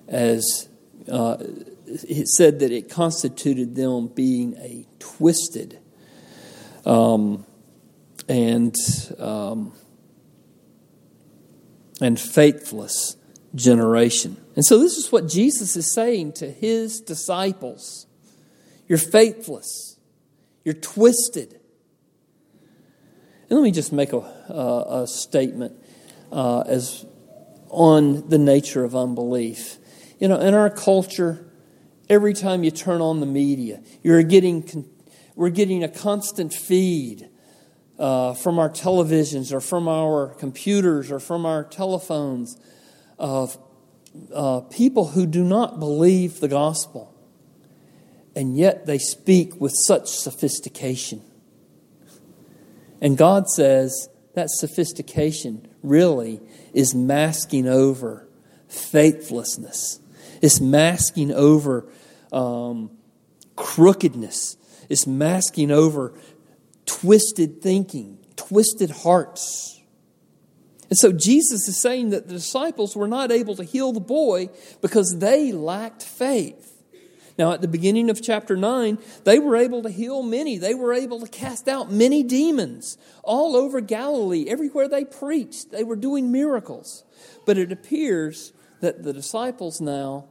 as, 0.07 0.69
uh, 1.11 1.37
it 1.87 2.27
said 2.27 2.59
that 2.59 2.71
it 2.71 2.89
constituted 2.89 3.75
them 3.75 4.07
being 4.07 4.55
a 4.57 4.85
twisted 4.99 5.79
um, 6.85 7.45
and 8.27 8.75
um, 9.19 9.73
and 11.99 12.19
faithless 12.19 13.15
generation. 13.53 14.37
And 14.55 14.65
so, 14.65 14.79
this 14.79 14.97
is 14.97 15.11
what 15.11 15.27
Jesus 15.27 15.75
is 15.75 15.93
saying 15.93 16.33
to 16.33 16.49
his 16.49 16.99
disciples 16.99 18.07
You're 18.87 18.97
faithless, 18.97 19.97
you're 20.63 20.73
twisted. 20.73 21.59
And 23.49 23.59
let 23.59 23.63
me 23.63 23.71
just 23.71 23.91
make 23.91 24.13
a, 24.13 24.17
a 24.17 25.05
statement 25.07 25.75
uh, 26.31 26.61
as 26.61 27.05
on 27.71 28.27
the 28.29 28.37
nature 28.37 28.83
of 28.83 28.95
unbelief. 28.95 29.77
You 30.19 30.27
know, 30.27 30.39
in 30.39 30.53
our 30.53 30.69
culture, 30.69 31.49
every 32.09 32.33
time 32.33 32.63
you 32.63 32.69
turn 32.71 33.01
on 33.01 33.21
the 33.21 33.25
media, 33.25 33.81
you're 34.03 34.21
getting, 34.23 34.87
we're 35.35 35.49
getting 35.49 35.83
a 35.83 35.87
constant 35.87 36.53
feed 36.53 37.29
uh, 37.97 38.33
from 38.33 38.59
our 38.59 38.69
televisions 38.69 39.53
or 39.53 39.61
from 39.61 39.87
our 39.87 40.35
computers 40.35 41.11
or 41.11 41.19
from 41.19 41.45
our 41.45 41.63
telephones 41.63 42.59
of 43.17 43.57
uh, 44.33 44.59
people 44.61 45.07
who 45.09 45.25
do 45.25 45.43
not 45.43 45.79
believe 45.79 46.41
the 46.41 46.47
gospel, 46.49 47.15
and 48.35 48.57
yet 48.57 48.85
they 48.85 48.97
speak 48.97 49.59
with 49.61 49.71
such 49.85 50.09
sophistication. 50.09 51.21
And 52.99 53.17
God 53.17 53.47
says 53.47 54.09
that 54.35 54.49
sophistication 54.49 55.70
really 55.83 56.41
is 56.73 56.93
masking 56.93 57.67
over 57.67 58.27
faithlessness, 58.67 59.99
it's 60.41 60.61
masking 60.61 61.31
over 61.31 61.87
um, 62.31 62.91
crookedness, 63.55 64.57
it's 64.89 65.05
masking 65.05 65.71
over 65.71 66.13
twisted 66.85 67.61
thinking, 67.61 68.17
twisted 68.35 68.91
hearts. 68.91 69.81
And 70.89 70.97
so 70.97 71.13
Jesus 71.13 71.69
is 71.69 71.81
saying 71.81 72.09
that 72.09 72.27
the 72.27 72.33
disciples 72.33 72.97
were 72.97 73.07
not 73.07 73.31
able 73.31 73.55
to 73.55 73.63
heal 73.63 73.93
the 73.93 74.01
boy 74.01 74.49
because 74.81 75.15
they 75.19 75.53
lacked 75.53 76.03
faith. 76.03 76.80
Now, 77.41 77.53
at 77.53 77.61
the 77.61 77.67
beginning 77.67 78.11
of 78.11 78.21
chapter 78.21 78.55
9, 78.55 78.99
they 79.23 79.39
were 79.39 79.55
able 79.55 79.81
to 79.81 79.89
heal 79.89 80.21
many. 80.21 80.59
They 80.59 80.75
were 80.75 80.93
able 80.93 81.19
to 81.21 81.27
cast 81.27 81.67
out 81.67 81.91
many 81.91 82.21
demons 82.21 82.99
all 83.23 83.55
over 83.55 83.81
Galilee. 83.81 84.45
Everywhere 84.47 84.87
they 84.87 85.05
preached, 85.05 85.71
they 85.71 85.83
were 85.83 85.95
doing 85.95 86.31
miracles. 86.31 87.03
But 87.47 87.57
it 87.57 87.71
appears 87.71 88.53
that 88.81 89.01
the 89.01 89.11
disciples 89.11 89.81
now, 89.81 90.27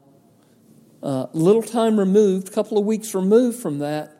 uh, 1.02 1.26
little 1.32 1.64
time 1.64 1.98
removed, 1.98 2.46
a 2.46 2.52
couple 2.52 2.78
of 2.78 2.84
weeks 2.84 3.12
removed 3.12 3.58
from 3.58 3.80
that, 3.80 4.16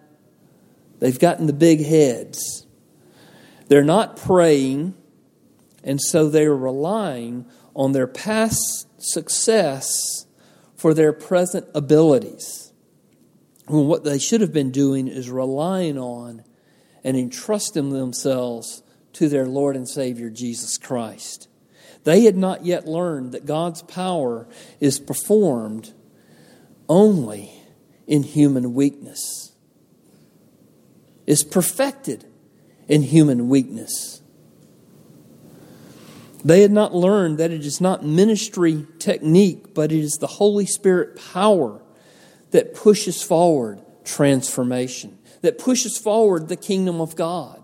they've 0.99 1.17
gotten 1.17 1.47
the 1.47 1.53
big 1.53 1.87
heads. 1.87 2.67
They're 3.69 3.85
not 3.85 4.17
praying, 4.17 4.95
and 5.85 6.01
so 6.01 6.29
they're 6.29 6.57
relying 6.57 7.47
on 7.73 7.93
their 7.93 8.09
past 8.09 8.89
success 8.99 10.27
for 10.75 10.93
their 10.93 11.13
present 11.13 11.69
abilities. 11.73 12.70
When 13.71 13.87
what 13.87 14.03
they 14.03 14.19
should 14.19 14.41
have 14.41 14.53
been 14.53 14.73
doing 14.73 15.07
is 15.07 15.31
relying 15.31 15.97
on 15.97 16.43
and 17.05 17.17
entrusting 17.17 17.91
themselves 17.91 18.83
to 19.13 19.29
their 19.29 19.47
Lord 19.47 19.77
and 19.77 19.89
Savior 19.89 20.29
Jesus 20.29 20.77
Christ. 20.77 21.47
They 22.03 22.23
had 22.23 22.37
not 22.37 22.65
yet 22.65 22.89
learned 22.89 23.31
that 23.31 23.47
God's 23.47 23.83
power 23.83 24.49
is 24.81 24.99
performed 24.99 25.93
only 26.89 27.53
in 28.09 28.25
human 28.25 28.75
weakness, 28.75 29.53
is 31.29 31.45
perfected 31.45 32.25
in 32.89 33.03
human 33.03 33.49
weakness. 33.49 34.21
They 36.45 36.63
had 36.63 36.73
not 36.73 36.93
learned 36.93 37.39
that 37.39 37.53
it 37.53 37.65
is 37.65 37.81
not 37.81 38.05
ministry 38.05 38.85
technique, 38.99 39.75
but 39.75 39.93
it 39.93 40.01
is 40.01 40.19
the 40.21 40.27
Holy 40.27 40.67
Spirit 40.67 41.21
power 41.33 41.81
that 42.51 42.75
pushes 42.75 43.23
forward 43.23 43.81
transformation, 44.05 45.19
that 45.43 45.59
pushes 45.59 45.97
forward 45.97 46.49
the 46.49 46.57
kingdom 46.57 47.01
of 47.01 47.17
God. 47.17 47.63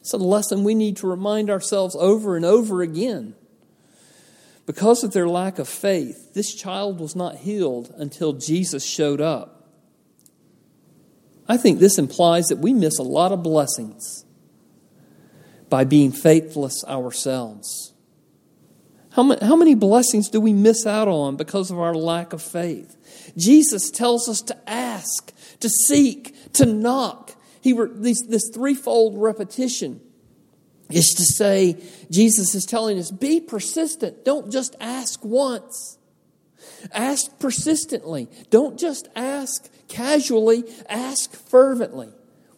It's 0.00 0.12
a 0.12 0.18
lesson 0.18 0.64
we 0.64 0.74
need 0.74 0.96
to 0.98 1.06
remind 1.06 1.48
ourselves 1.50 1.94
over 1.96 2.36
and 2.36 2.44
over 2.44 2.82
again. 2.82 3.34
Because 4.66 5.04
of 5.04 5.12
their 5.12 5.28
lack 5.28 5.58
of 5.58 5.68
faith, 5.68 6.34
this 6.34 6.54
child 6.54 7.00
was 7.00 7.16
not 7.16 7.36
healed 7.36 7.92
until 7.96 8.32
Jesus 8.32 8.84
showed 8.84 9.20
up. 9.20 9.68
I 11.48 11.56
think 11.56 11.78
this 11.78 11.98
implies 11.98 12.46
that 12.46 12.58
we 12.58 12.72
miss 12.72 12.98
a 12.98 13.02
lot 13.02 13.32
of 13.32 13.42
blessings 13.42 14.24
by 15.68 15.84
being 15.84 16.12
faithless 16.12 16.84
ourselves. 16.84 17.91
How 19.12 19.22
many, 19.22 19.44
how 19.44 19.56
many 19.56 19.74
blessings 19.74 20.30
do 20.30 20.40
we 20.40 20.52
miss 20.54 20.86
out 20.86 21.06
on 21.06 21.36
because 21.36 21.70
of 21.70 21.78
our 21.78 21.94
lack 21.94 22.32
of 22.32 22.40
faith? 22.40 22.96
Jesus 23.36 23.90
tells 23.90 24.28
us 24.28 24.40
to 24.42 24.56
ask, 24.68 25.32
to 25.60 25.68
seek, 25.68 26.52
to 26.54 26.64
knock. 26.64 27.34
He 27.60 27.74
this, 27.94 28.50
threefold 28.52 29.20
repetition 29.20 30.00
is 30.90 31.14
to 31.16 31.24
say, 31.24 31.76
Jesus 32.10 32.54
is 32.54 32.64
telling 32.64 32.98
us, 32.98 33.10
be 33.10 33.40
persistent. 33.40 34.24
Don't 34.24 34.50
just 34.50 34.76
ask 34.80 35.22
once. 35.24 35.98
Ask 36.92 37.38
persistently. 37.38 38.28
Don't 38.50 38.78
just 38.78 39.08
ask 39.14 39.70
casually, 39.88 40.64
ask 40.88 41.34
fervently. 41.34 42.08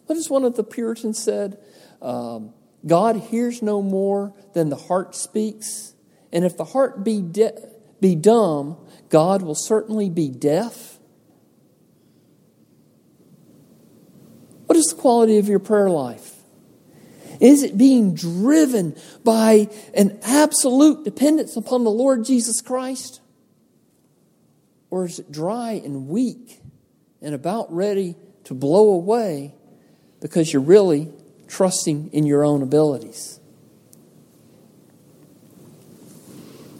What 0.05 0.17
is 0.17 0.29
one 0.29 0.45
of 0.45 0.55
the 0.55 0.63
Puritans 0.63 1.21
said? 1.21 1.57
Um, 2.01 2.53
God 2.85 3.17
hears 3.17 3.61
no 3.61 3.81
more 3.81 4.33
than 4.53 4.69
the 4.69 4.75
heart 4.75 5.15
speaks. 5.15 5.94
And 6.35 6.45
if 6.45 6.55
the 6.57 6.65
heart 6.65 7.03
be, 7.03 7.21
de- 7.21 7.57
be 7.99 8.13
dumb, 8.13 8.77
God 9.09 9.41
will 9.41 9.55
certainly 9.55 10.09
be 10.09 10.29
deaf. 10.29 10.99
What 14.67 14.77
is 14.77 14.85
the 14.85 15.01
quality 15.01 15.37
of 15.37 15.47
your 15.47 15.59
prayer 15.59 15.89
life? 15.89 16.33
Is 17.39 17.63
it 17.63 17.77
being 17.77 18.13
driven 18.13 18.95
by 19.23 19.69
an 19.93 20.19
absolute 20.23 21.03
dependence 21.03 21.55
upon 21.55 21.83
the 21.83 21.91
Lord 21.91 22.25
Jesus 22.25 22.61
Christ? 22.61 23.21
Or 24.89 25.05
is 25.05 25.19
it 25.19 25.31
dry 25.31 25.71
and 25.71 26.07
weak 26.07 26.61
and 27.21 27.33
about 27.33 27.73
ready 27.73 28.15
to 28.43 28.53
blow 28.53 28.91
away 28.91 29.55
because 30.19 30.51
you're 30.51 30.61
really 30.61 31.11
trusting 31.47 32.09
in 32.13 32.25
your 32.25 32.43
own 32.43 32.61
abilities. 32.61 33.39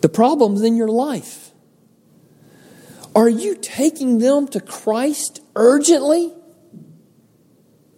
The 0.05 0.09
problems 0.09 0.61
in 0.61 0.75
your 0.75 0.87
life. 0.87 1.49
Are 3.15 3.27
you 3.27 3.55
taking 3.55 4.19
them 4.19 4.47
to 4.49 4.59
Christ 4.59 5.41
urgently? 5.55 6.31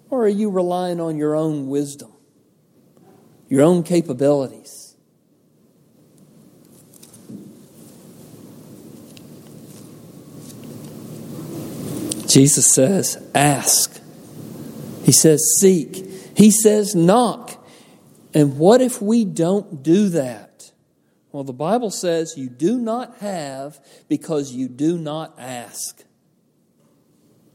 Or 0.10 0.24
are 0.24 0.30
you 0.30 0.50
relying 0.50 1.02
on 1.02 1.17
your 1.17 1.36
own 1.36 1.67
wisdom, 1.67 2.13
your 3.50 3.62
own 3.62 3.84
capabilities? 3.84 4.96
Jesus 12.26 12.74
says, 12.74 13.22
Ask. 13.36 14.02
He 15.04 15.12
says, 15.12 15.41
Seek. 15.60 15.98
He 16.38 16.52
says, 16.52 16.96
knock. 16.96 17.62
And 18.34 18.58
what 18.58 18.80
if 18.80 19.02
we 19.02 19.26
don't 19.26 19.84
do 19.84 20.08
that? 20.08 20.46
Well, 21.38 21.43
the 21.43 21.54
Bible 21.54 21.91
says 21.91 22.36
you 22.36 22.50
do 22.50 22.80
not 22.80 23.17
have 23.17 23.80
because 24.08 24.54
you 24.54 24.67
do 24.67 24.97
not 24.97 25.36
ask. 25.38 26.04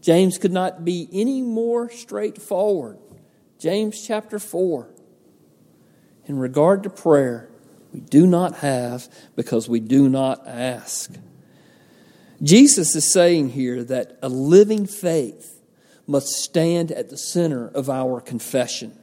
James 0.01 0.39
could 0.39 0.53
not 0.53 0.85
be 0.85 1.09
any 1.11 1.43
more 1.43 1.91
straightforward. 1.91 2.99
James 3.59 4.01
chapter 4.07 4.39
4. 4.39 4.89
In 6.27 6.39
regard 6.39 6.85
to 6.85 6.91
prayer, 6.91 7.49
we 7.93 7.99
do 7.99 8.25
not 8.25 8.59
have 8.59 9.09
because 9.35 9.69
we 9.69 9.81
do 9.81 10.09
not 10.09 10.47
ask. 10.47 11.17
Jesus 12.41 12.95
is 12.95 13.13
saying 13.13 13.49
here 13.49 13.83
that 13.83 14.17
a 14.23 14.29
living 14.29 14.87
faith 14.87 15.61
must 16.07 16.29
stand 16.29 16.93
at 16.93 17.11
the 17.11 17.19
center 17.19 17.67
of 17.67 17.91
our 17.91 18.21
confession. 18.21 18.97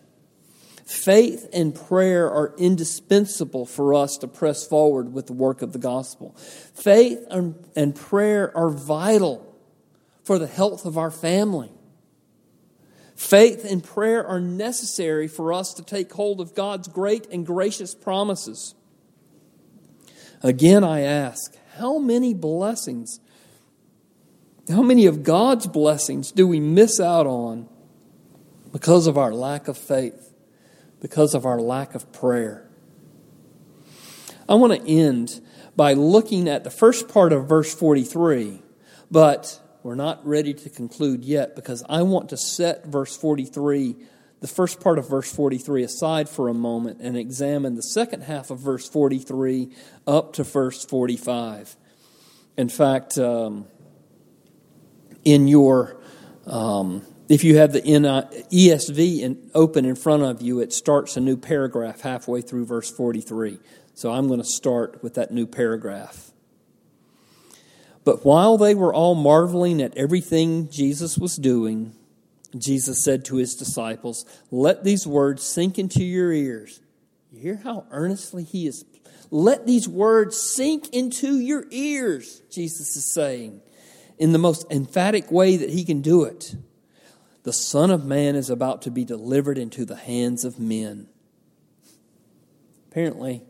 Faith 0.90 1.48
and 1.54 1.76
prayer 1.76 2.28
are 2.28 2.56
indispensable 2.58 3.64
for 3.68 3.94
us 3.94 4.18
to 4.18 4.28
press 4.28 4.66
forward 4.66 5.14
with 5.14 5.28
the 5.28 5.34
work 5.34 5.62
of 5.62 5.72
the 5.72 5.78
gospel. 5.78 6.36
Faith 6.74 7.24
and 7.30 7.96
prayer 7.96 8.52
are 8.58 8.72
vital 8.72 9.56
for 10.24 10.40
the 10.40 10.48
health 10.48 10.88
of 10.88 10.98
our 10.98 11.12
family. 11.12 11.70
Faith 13.16 13.64
and 13.70 13.84
prayer 13.84 14.26
are 14.26 14.40
necessary 14.40 15.28
for 15.28 15.54
us 15.54 15.76
to 15.76 15.84
take 15.84 16.12
hold 16.14 16.42
of 16.42 16.56
God's 16.56 16.88
great 16.88 17.28
and 17.28 17.46
gracious 17.46 17.94
promises. 17.94 18.74
Again, 20.42 20.84
I 20.84 21.02
ask, 21.02 21.56
how 21.78 22.00
many 22.00 22.34
blessings 22.34 23.20
how 24.68 24.82
many 24.82 25.06
of 25.06 25.22
God's 25.22 25.68
blessings 25.68 26.32
do 26.32 26.48
we 26.48 26.60
miss 26.60 27.00
out 27.00 27.28
on 27.28 27.68
because 28.72 29.06
of 29.08 29.18
our 29.18 29.34
lack 29.34 29.68
of 29.68 29.78
faith, 29.78 30.29
because 31.02 31.34
of 31.34 31.46
our 31.46 31.60
lack 31.60 31.96
of 31.96 32.12
prayer. 32.12 32.70
I 34.48 34.56
want 34.56 34.74
to 34.74 34.88
end 34.90 35.42
by 35.76 35.94
looking 35.94 36.50
at 36.50 36.64
the 36.64 36.70
first 36.70 37.08
part 37.08 37.32
of 37.32 37.48
verse 37.48 37.74
43, 37.74 38.62
but 39.12 39.62
we're 39.84 39.96
not 39.96 40.26
ready 40.26 40.54
to 40.54 40.70
conclude 40.70 41.24
yet 41.24 41.56
because 41.56 41.84
I 41.88 42.02
want 42.02 42.30
to 42.30 42.38
set 42.38 42.86
verse 42.86 43.16
43, 43.16 43.96
the 44.42 44.48
first 44.48 44.82
part 44.82 44.98
of 44.98 45.08
verse 45.08 45.34
43, 45.34 45.84
aside 45.84 46.28
for 46.28 46.50
a 46.50 46.54
moment 46.54 47.00
and 47.02 47.16
examine 47.16 47.76
the 47.76 47.84
second 47.84 48.24
half 48.24 48.50
of 48.50 48.60
verse 48.60 48.90
43 48.90 49.70
up 50.06 50.34
to 50.34 50.44
verse 50.44 50.84
45. 50.84 51.78
In 52.58 52.68
fact, 52.68 53.18
um, 53.18 53.68
in 55.24 55.48
your, 55.48 56.02
um, 56.46 57.04
if 57.30 57.44
you 57.44 57.58
have 57.58 57.72
the 57.72 57.82
uh, 57.82 58.24
ESV 58.52 59.20
in, 59.20 59.52
open 59.54 59.86
in 59.86 59.96
front 59.96 60.24
of 60.24 60.42
you, 60.42 60.60
it 60.60 60.74
starts 60.74 61.16
a 61.16 61.22
new 61.22 61.38
paragraph 61.38 62.02
halfway 62.02 62.42
through 62.42 62.66
verse 62.66 62.90
43. 62.90 63.60
So 63.94 64.12
I'm 64.12 64.28
going 64.28 64.40
to 64.40 64.46
start 64.46 65.04
with 65.04 65.14
that 65.14 65.32
new 65.32 65.46
paragraph. 65.46 66.32
But 68.04 68.26
while 68.26 68.58
they 68.58 68.74
were 68.74 68.94
all 68.94 69.14
marveling 69.14 69.80
at 69.80 69.96
everything 69.96 70.70
Jesus 70.70 71.20
was 71.20 71.36
doing, 71.36 71.94
Jesus 72.58 73.04
said 73.04 73.24
to 73.26 73.36
his 73.36 73.54
disciples, 73.54 74.26
Let 74.50 74.84
these 74.84 75.06
words 75.06 75.44
sink 75.44 75.78
into 75.78 76.04
your 76.04 76.32
ears. 76.32 76.82
You 77.32 77.42
hear 77.42 77.62
how 77.64 77.86
earnestly 77.92 78.44
he 78.44 78.66
is. 78.66 78.84
Let 79.30 79.68
these 79.68 79.88
words 79.88 80.42
sink 80.42 80.90
into 80.90 81.38
your 81.38 81.66
ears, 81.70 82.42
Jesus 82.50 82.96
is 82.96 83.14
saying, 83.14 83.62
in 84.18 84.32
the 84.32 84.40
most 84.40 84.66
emphatic 84.72 85.32
way 85.32 85.58
that 85.58 85.70
he 85.70 85.86
can 85.86 86.02
do 86.02 86.24
it. 86.24 86.56
The 87.44 87.54
Son 87.54 87.92
of 87.92 88.06
Man 88.06 88.36
is 88.36 88.50
about 88.50 88.82
to 88.84 88.92
be 88.92 89.06
delivered 89.06 89.58
into 89.58 89.86
the 89.86 89.96
hands 89.96 90.44
of 90.44 90.60
men. 90.60 91.08
Apparently, 92.92 93.44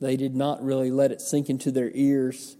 they 0.00 0.16
did 0.16 0.34
not 0.34 0.62
really 0.62 0.90
let 0.90 1.12
it 1.12 1.20
sink 1.20 1.50
into 1.50 1.70
their 1.70 1.90
ears 1.94 2.56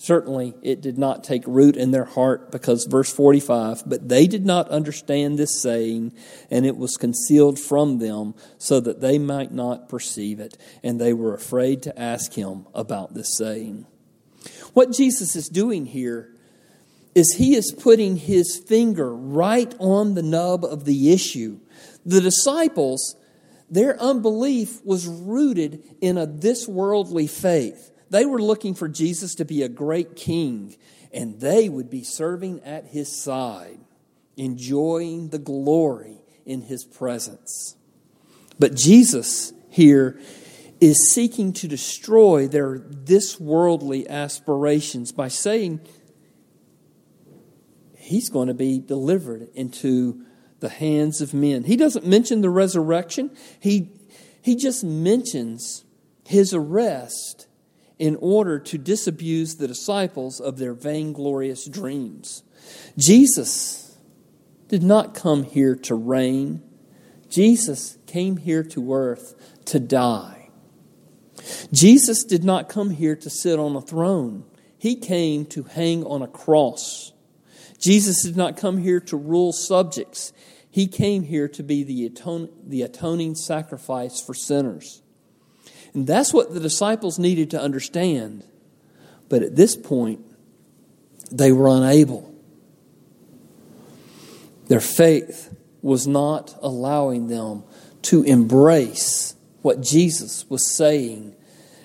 Certainly, 0.00 0.54
it 0.62 0.80
did 0.80 0.96
not 0.96 1.24
take 1.24 1.42
root 1.48 1.76
in 1.76 1.90
their 1.90 2.04
heart 2.04 2.52
because, 2.52 2.84
verse 2.84 3.12
45, 3.12 3.82
but 3.84 4.08
they 4.08 4.28
did 4.28 4.46
not 4.46 4.68
understand 4.68 5.36
this 5.36 5.60
saying, 5.60 6.12
and 6.52 6.64
it 6.64 6.76
was 6.76 6.96
concealed 6.96 7.58
from 7.58 7.98
them 7.98 8.36
so 8.58 8.78
that 8.78 9.00
they 9.00 9.18
might 9.18 9.50
not 9.50 9.88
perceive 9.88 10.38
it, 10.38 10.56
and 10.84 11.00
they 11.00 11.12
were 11.12 11.34
afraid 11.34 11.82
to 11.82 12.00
ask 12.00 12.34
him 12.34 12.68
about 12.74 13.14
this 13.14 13.36
saying. 13.36 13.86
What 14.72 14.92
Jesus 14.92 15.34
is 15.34 15.48
doing 15.48 15.84
here 15.84 16.32
is 17.18 17.34
he 17.34 17.56
is 17.56 17.74
putting 17.76 18.16
his 18.16 18.62
finger 18.66 19.14
right 19.14 19.74
on 19.78 20.14
the 20.14 20.22
nub 20.22 20.64
of 20.64 20.84
the 20.84 21.12
issue. 21.12 21.58
The 22.06 22.20
disciples, 22.20 23.16
their 23.68 24.00
unbelief 24.00 24.84
was 24.84 25.06
rooted 25.06 25.82
in 26.00 26.16
a 26.16 26.26
this 26.26 26.68
worldly 26.68 27.26
faith. 27.26 27.90
They 28.08 28.24
were 28.24 28.40
looking 28.40 28.74
for 28.74 28.88
Jesus 28.88 29.34
to 29.34 29.44
be 29.44 29.62
a 29.62 29.68
great 29.68 30.16
king, 30.16 30.76
and 31.12 31.40
they 31.40 31.68
would 31.68 31.90
be 31.90 32.04
serving 32.04 32.62
at 32.62 32.86
his 32.86 33.14
side, 33.14 33.80
enjoying 34.36 35.28
the 35.28 35.38
glory 35.40 36.22
in 36.46 36.62
his 36.62 36.84
presence. 36.84 37.76
But 38.60 38.76
Jesus 38.76 39.52
here 39.68 40.18
is 40.80 41.12
seeking 41.12 41.52
to 41.54 41.66
destroy 41.66 42.46
their 42.46 42.78
this 42.78 43.40
worldly 43.40 44.08
aspirations 44.08 45.10
by 45.10 45.26
saying 45.26 45.80
he's 48.08 48.28
going 48.28 48.48
to 48.48 48.54
be 48.54 48.78
delivered 48.78 49.48
into 49.54 50.24
the 50.60 50.68
hands 50.68 51.20
of 51.20 51.32
men. 51.32 51.64
He 51.64 51.76
doesn't 51.76 52.06
mention 52.06 52.40
the 52.40 52.50
resurrection. 52.50 53.30
He 53.60 53.90
he 54.42 54.56
just 54.56 54.82
mentions 54.82 55.84
his 56.26 56.54
arrest 56.54 57.46
in 57.98 58.16
order 58.16 58.58
to 58.58 58.78
disabuse 58.78 59.56
the 59.56 59.68
disciples 59.68 60.40
of 60.40 60.58
their 60.58 60.72
vainglorious 60.72 61.66
dreams. 61.66 62.42
Jesus 62.96 63.98
did 64.68 64.82
not 64.82 65.14
come 65.14 65.42
here 65.42 65.74
to 65.74 65.94
reign, 65.94 66.62
Jesus 67.28 67.98
came 68.06 68.38
here 68.38 68.62
to 68.62 68.94
earth 68.94 69.34
to 69.66 69.78
die. 69.78 70.48
Jesus 71.72 72.24
did 72.24 72.44
not 72.44 72.68
come 72.68 72.90
here 72.90 73.16
to 73.16 73.30
sit 73.30 73.58
on 73.58 73.76
a 73.76 73.80
throne, 73.80 74.44
he 74.78 74.96
came 74.96 75.44
to 75.46 75.64
hang 75.64 76.04
on 76.04 76.22
a 76.22 76.28
cross. 76.28 77.12
Jesus 77.78 78.22
did 78.22 78.36
not 78.36 78.56
come 78.56 78.78
here 78.78 79.00
to 79.00 79.16
rule 79.16 79.52
subjects. 79.52 80.32
He 80.70 80.86
came 80.86 81.22
here 81.22 81.48
to 81.48 81.62
be 81.62 81.84
the, 81.84 82.10
the 82.66 82.82
atoning 82.82 83.34
sacrifice 83.34 84.20
for 84.20 84.34
sinners. 84.34 85.02
And 85.94 86.06
that's 86.06 86.32
what 86.34 86.52
the 86.52 86.60
disciples 86.60 87.18
needed 87.18 87.50
to 87.52 87.60
understand. 87.60 88.44
But 89.28 89.42
at 89.42 89.56
this 89.56 89.76
point, 89.76 90.20
they 91.30 91.52
were 91.52 91.68
unable. 91.68 92.34
Their 94.68 94.80
faith 94.80 95.54
was 95.82 96.06
not 96.06 96.54
allowing 96.60 97.28
them 97.28 97.64
to 98.02 98.22
embrace 98.22 99.34
what 99.62 99.80
Jesus 99.80 100.48
was 100.48 100.76
saying 100.76 101.34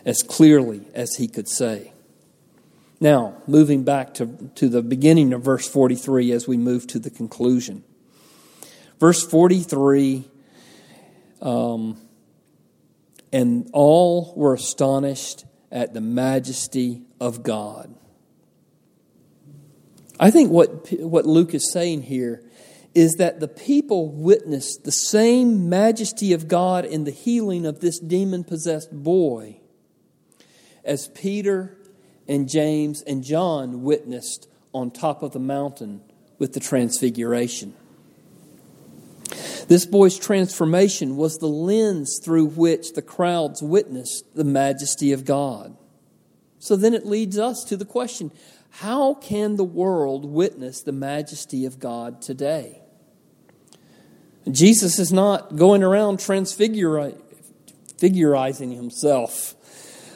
as 0.05 0.21
clearly 0.21 0.87
as 0.93 1.15
he 1.15 1.27
could 1.27 1.47
say. 1.47 1.92
Now, 3.03 3.41
moving 3.47 3.83
back 3.83 4.13
to, 4.13 4.49
to 4.55 4.69
the 4.69 4.81
beginning 4.81 5.33
of 5.33 5.41
verse 5.41 5.67
43 5.67 6.31
as 6.31 6.47
we 6.47 6.55
move 6.55 6.87
to 6.87 6.99
the 6.99 7.09
conclusion. 7.09 7.83
Verse 8.97 9.21
43 9.27 10.23
um, 11.41 11.97
and 13.33 13.69
all 13.73 14.33
were 14.37 14.53
astonished 14.53 15.43
at 15.69 15.93
the 15.93 15.99
majesty 15.99 17.01
of 17.19 17.43
God. 17.43 17.93
I 20.17 20.31
think 20.31 20.49
what, 20.49 20.89
what 21.01 21.25
Luke 21.25 21.53
is 21.53 21.73
saying 21.73 22.03
here 22.03 22.41
is 22.95 23.15
that 23.15 23.41
the 23.41 23.49
people 23.49 24.13
witnessed 24.13 24.85
the 24.85 24.93
same 24.93 25.67
majesty 25.67 26.31
of 26.31 26.47
God 26.47 26.85
in 26.85 27.03
the 27.03 27.11
healing 27.11 27.65
of 27.65 27.81
this 27.81 27.99
demon 27.99 28.45
possessed 28.45 28.93
boy 28.93 29.57
as 30.85 31.09
Peter 31.09 31.77
and 32.27 32.49
James 32.49 33.01
and 33.01 33.23
John 33.23 33.83
witnessed 33.83 34.47
on 34.73 34.91
top 34.91 35.23
of 35.23 35.31
the 35.31 35.39
mountain 35.39 36.01
with 36.39 36.53
the 36.53 36.59
transfiguration. 36.59 37.73
This 39.67 39.85
boy's 39.85 40.17
transformation 40.17 41.15
was 41.15 41.37
the 41.37 41.47
lens 41.47 42.19
through 42.23 42.47
which 42.47 42.93
the 42.93 43.01
crowds 43.01 43.61
witnessed 43.61 44.35
the 44.35 44.43
majesty 44.43 45.13
of 45.13 45.25
God. 45.25 45.77
So 46.59 46.75
then 46.75 46.93
it 46.93 47.05
leads 47.05 47.37
us 47.37 47.63
to 47.65 47.77
the 47.77 47.85
question 47.85 48.31
how 48.77 49.13
can 49.13 49.55
the 49.55 49.63
world 49.63 50.25
witness 50.25 50.81
the 50.81 50.91
majesty 50.91 51.65
of 51.65 51.79
God 51.79 52.21
today? 52.21 52.81
Jesus 54.49 54.99
is 54.99 55.13
not 55.13 55.55
going 55.55 55.83
around 55.83 56.19
transfigurizing 56.19 58.71
himself. 58.71 59.55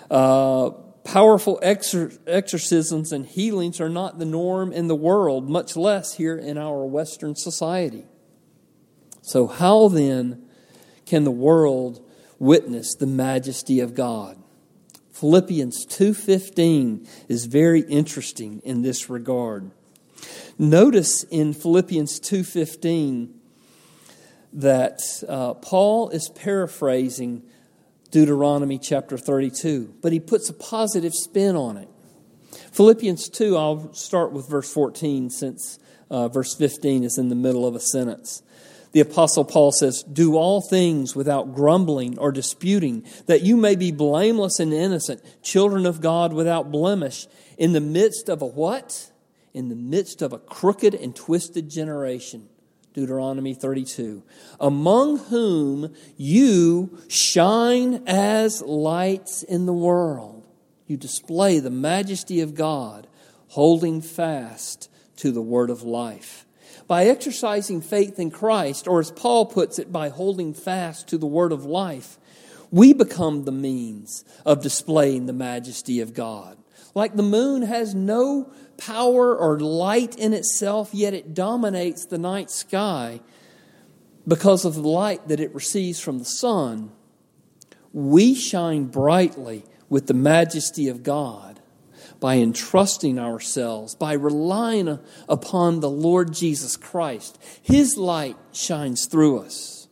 Uh, 0.10 0.72
powerful 1.08 1.58
exor- 1.64 2.20
exorcisms 2.28 3.14
and 3.14 3.26
healings 3.26 3.80
are 3.80 3.90
not 3.90 4.20
the 4.20 4.26
norm 4.26 4.74
in 4.74 4.88
the 4.88 4.96
world, 4.96 5.50
much 5.50 5.78
less 5.78 6.16
here 6.16 6.38
in 6.38 6.58
our 6.58 6.86
Western 6.86 7.34
society. 7.34 8.06
So, 9.22 9.48
how 9.48 9.88
then 9.88 10.46
can 11.06 11.24
the 11.24 11.32
world 11.32 12.06
witness 12.40 12.94
the 12.94 13.08
majesty 13.08 13.80
of 13.80 13.96
God? 13.96 14.38
Philippians 15.12 15.86
2:15 15.86 17.08
is 17.30 17.46
very 17.46 17.82
interesting 17.82 18.62
in 18.66 18.82
this 18.82 19.10
regard. 19.10 19.72
Notice 20.60 21.24
in 21.24 21.54
Philippians 21.54 22.20
2:15 22.20 23.30
that 24.52 25.00
uh, 25.28 25.54
Paul 25.56 26.10
is 26.10 26.30
paraphrasing 26.30 27.44
Deuteronomy 28.12 28.80
chapter 28.80 29.18
32, 29.18 29.96
but 30.02 30.12
he 30.12 30.20
puts 30.20 30.50
a 30.50 30.54
positive 30.54 31.14
spin 31.14 31.56
on 31.56 31.78
it. 31.78 31.90
Philippians 32.72 33.30
2, 33.30 33.58
I'll 33.58 33.94
start 33.94 34.32
with 34.32 34.50
verse 34.50 34.72
14 34.72 35.30
since 35.30 35.80
uh, 36.10 36.28
verse 36.28 36.56
15 36.56 37.04
is 37.04 37.18
in 37.18 37.30
the 37.30 37.36
middle 37.36 37.68
of 37.68 37.76
a 37.76 37.80
sentence 37.80 38.42
the 38.98 39.02
Apostle 39.02 39.46
Paul 39.46 39.72
says, 39.72 40.04
Do 40.04 40.38
all 40.38 40.60
things 40.60 41.16
without 41.16 41.54
grumbling 41.54 42.18
or 42.18 42.32
disputing, 42.32 43.06
that 43.28 43.44
you 43.44 43.58
may 43.58 43.76
be 43.76 43.92
blameless 43.92 44.60
and 44.60 44.74
innocent, 44.74 45.22
children 45.44 45.86
of 45.86 46.02
God 46.02 46.34
without 46.34 46.72
blemish, 46.72 47.28
in 47.60 47.74
the 47.74 47.80
midst 47.80 48.30
of 48.30 48.42
a 48.42 48.48
what? 48.48 49.12
In 49.54 49.70
the 49.70 49.76
midst 49.76 50.22
of 50.22 50.34
a 50.34 50.40
crooked 50.40 50.96
and 50.96 51.16
twisted 51.16 51.70
generation. 51.70 52.50
Deuteronomy 52.98 53.54
32. 53.54 54.24
Among 54.60 55.20
whom 55.20 55.94
you 56.18 56.98
shine 57.08 58.02
as 58.08 58.64
lights 58.64 59.44
in 59.44 59.68
the 59.68 59.74
world. 59.74 60.44
You 60.88 60.98
display 60.98 61.60
the 61.60 61.70
majesty 61.70 62.42
of 62.42 62.56
God, 62.56 63.06
holding 63.50 64.02
fast 64.02 64.90
to 65.18 65.32
the 65.32 65.44
word 65.44 65.70
of 65.70 65.84
life. 65.84 66.48
By 66.88 67.06
exercising 67.06 67.82
faith 67.82 68.18
in 68.18 68.32
Christ, 68.32 68.88
or 68.88 69.00
as 69.00 69.12
Paul 69.12 69.46
puts 69.46 69.78
it, 69.78 69.92
by 69.92 70.10
holding 70.10 70.56
fast 70.56 71.08
to 71.10 71.20
the 71.20 71.28
word 71.28 71.52
of 71.52 71.66
life, 71.66 72.18
we 72.72 72.94
become 72.94 73.44
the 73.44 73.52
means 73.52 74.26
of 74.44 74.64
displaying 74.64 75.28
the 75.28 75.34
majesty 75.34 76.00
of 76.00 76.16
God. 76.16 76.58
Like 76.96 77.16
the 77.16 77.22
moon 77.22 77.62
has 77.62 77.94
no 77.94 78.52
power 78.78 79.36
or 79.36 79.60
light 79.60 80.18
in 80.18 80.34
itself, 80.34 80.94
yet 80.94 81.14
it 81.14 81.34
dominates 81.34 82.06
the 82.06 82.18
night 82.18 82.52
sky 82.52 83.22
because 84.28 84.66
of 84.66 84.76
the 84.76 84.88
light 84.88 85.28
that 85.28 85.40
it 85.40 85.54
receives 85.56 86.00
from 86.00 86.20
the 86.20 86.26
sun. 86.26 86.92
We 87.94 88.36
shine 88.36 88.86
brightly 88.86 89.64
with 89.90 90.08
the 90.08 90.14
majesty 90.14 90.90
of 90.90 91.04
God 91.04 91.60
by 92.20 92.38
entrusting 92.38 93.20
ourselves, 93.20 93.96
by 93.96 94.14
relying 94.14 95.00
upon 95.30 95.80
the 95.80 95.90
Lord 95.90 96.34
Jesus 96.34 96.76
Christ. 96.76 97.38
His 97.62 97.98
light 97.98 98.38
shines 98.52 99.08
through 99.08 99.40
us. 99.40 99.88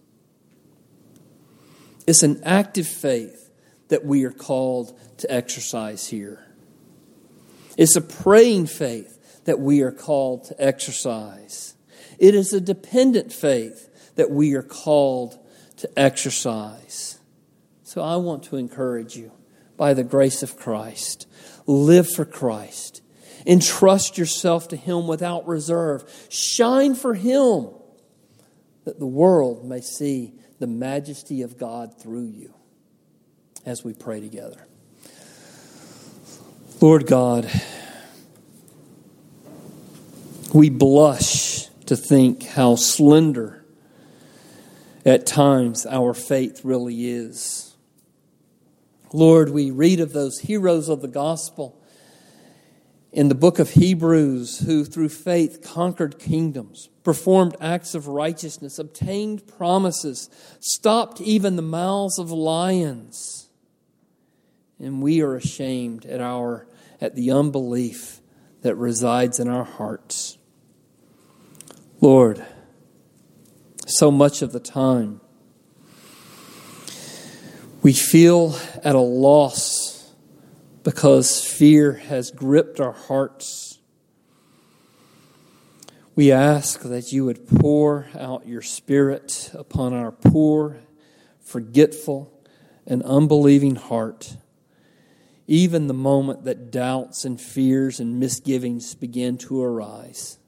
It's 2.08 2.24
an 2.24 2.42
active 2.44 2.88
faith 2.88 3.52
that 3.88 4.06
we 4.06 4.24
are 4.26 4.32
called 4.32 5.00
to 5.18 5.32
exercise 5.32 6.08
here. 6.08 6.45
It's 7.78 7.96
a 7.96 8.02
praying 8.02 8.68
faith 8.68 9.44
that 9.46 9.60
we 9.60 9.82
are 9.82 9.92
called 9.92 10.46
to 10.46 10.64
exercise. 10.64 11.76
It 12.18 12.36
is 12.36 12.54
a 12.54 12.62
dependent 12.62 13.34
faith 13.34 14.14
that 14.16 14.32
we 14.32 14.54
are 14.56 14.64
called 14.64 15.38
to 15.78 16.00
exercise. 16.00 17.20
So 17.84 18.02
I 18.02 18.16
want 18.16 18.44
to 18.46 18.58
encourage 18.58 19.16
you 19.16 19.32
by 19.78 19.94
the 19.94 20.04
grace 20.04 20.42
of 20.42 20.58
Christ. 20.58 21.28
Live 21.68 22.10
for 22.10 22.26
Christ. 22.26 23.02
Entrust 23.46 24.18
yourself 24.18 24.70
to 24.70 24.76
Him 24.76 25.08
without 25.08 25.48
reserve. 25.48 26.04
Shine 26.30 26.96
for 26.96 27.14
Him 27.14 27.70
that 28.86 29.00
the 29.00 29.08
world 29.08 29.66
may 29.66 29.82
see 29.82 30.34
the 30.60 30.68
majesty 30.68 31.42
of 31.42 31.58
God 31.58 32.00
through 32.00 32.28
you 32.28 32.54
as 33.66 33.84
we 33.84 33.94
pray 33.94 34.20
together. 34.22 34.68
Lord 36.86 37.08
God, 37.08 37.50
we 40.54 40.70
blush 40.70 41.66
to 41.88 41.96
think 41.96 42.44
how 42.44 42.76
slender 42.76 43.66
at 45.04 45.26
times 45.26 45.88
our 45.88 46.14
faith 46.14 46.64
really 46.64 47.10
is. 47.10 47.76
Lord, 49.12 49.50
we 49.50 49.72
read 49.72 50.00
of 50.00 50.14
those 50.14 50.38
heroes 50.42 50.88
of 50.88 51.02
the 51.02 51.08
gospel 51.08 51.82
in 53.12 53.30
the 53.30 53.34
book 53.34 53.58
of 53.58 53.72
Hebrews 53.72 54.60
who, 54.60 54.86
through 54.86 55.10
faith, 55.10 55.64
conquered 55.64 56.20
kingdoms, 56.20 56.90
performed 57.04 57.56
acts 57.60 57.96
of 57.96 58.08
righteousness, 58.08 58.78
obtained 58.78 59.48
promises, 59.48 60.30
stopped 60.60 61.20
even 61.20 61.56
the 61.56 61.64
mouths 61.64 62.20
of 62.20 62.30
lions 62.30 63.46
and 64.80 65.02
we 65.02 65.22
are 65.22 65.36
ashamed 65.36 66.06
at 66.06 66.22
our 66.22 66.68
at 67.00 67.16
the 67.16 67.32
unbelief 67.32 68.22
that 68.62 68.76
resides 68.76 69.40
in 69.40 69.48
our 69.48 69.64
hearts. 69.64 70.38
Lord, 72.02 72.46
so 73.88 74.12
much 74.12 74.42
of 74.42 74.52
the 74.52 74.60
time 74.60 75.22
we 77.82 77.94
feel 77.94 78.58
at 78.84 78.96
a 78.96 79.00
loss 79.00 80.12
because 80.84 81.46
fear 81.46 81.94
has 81.94 82.32
gripped 82.32 82.80
our 82.80 82.94
hearts. 82.94 83.78
We 86.16 86.32
ask 86.32 86.82
that 86.82 87.12
you 87.12 87.26
would 87.26 87.48
pour 87.48 88.08
out 88.18 88.48
your 88.48 88.64
Spirit 88.64 89.52
upon 89.54 89.94
our 89.94 90.12
poor, 90.12 90.80
forgetful, 91.44 92.32
and 92.88 93.04
unbelieving 93.04 93.76
heart 93.76 94.38
even 95.48 95.88
the 95.88 95.94
moment 95.94 96.46
that 96.46 96.72
doubts 96.72 97.26
and 97.26 97.40
fears 97.40 98.00
and 98.00 98.20
misgivings 98.20 98.96
begin 98.96 99.38
to 99.38 99.62
arise. 99.62 100.40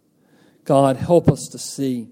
God, 0.63 0.97
help 0.97 1.29
us 1.29 1.47
to 1.51 1.57
see 1.57 2.09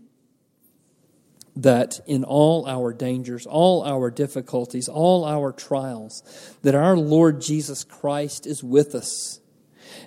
that 1.56 2.00
in 2.06 2.24
all 2.24 2.68
our 2.68 2.94
dangers, 2.94 3.46
all 3.46 3.84
our 3.84 4.12
difficulties, 4.12 4.88
all 4.88 5.26
our 5.26 5.52
trials, 5.52 6.22
that 6.62 6.76
our 6.76 6.98
Lord 6.98 7.42
Jesus 7.42 7.84
Christ 7.84 8.46
is 8.46 8.64
with 8.64 8.94
us, 8.94 9.40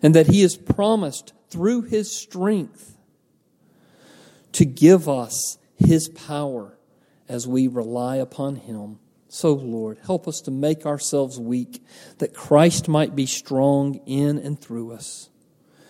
and 0.03 0.15
that 0.15 0.29
He 0.29 0.43
has 0.43 0.57
promised 0.57 1.33
through 1.51 1.83
His 1.83 2.15
strength 2.15 2.97
to 4.53 4.65
give 4.65 5.09
us 5.09 5.59
His 5.77 6.09
power 6.09 6.79
as 7.29 7.49
we 7.49 7.67
rely 7.67 8.17
upon 8.17 8.57
Him. 8.57 8.99
So, 9.29 9.53
Lord, 9.53 9.99
help 10.05 10.27
us 10.27 10.41
to 10.43 10.51
make 10.51 10.87
ourselves 10.87 11.39
weak, 11.39 11.85
that 12.19 12.35
Christ 12.35 12.89
might 12.89 13.15
be 13.15 13.27
strong 13.27 14.01
in 14.07 14.39
and 14.39 14.59
through 14.59 14.93
us. 14.93 15.29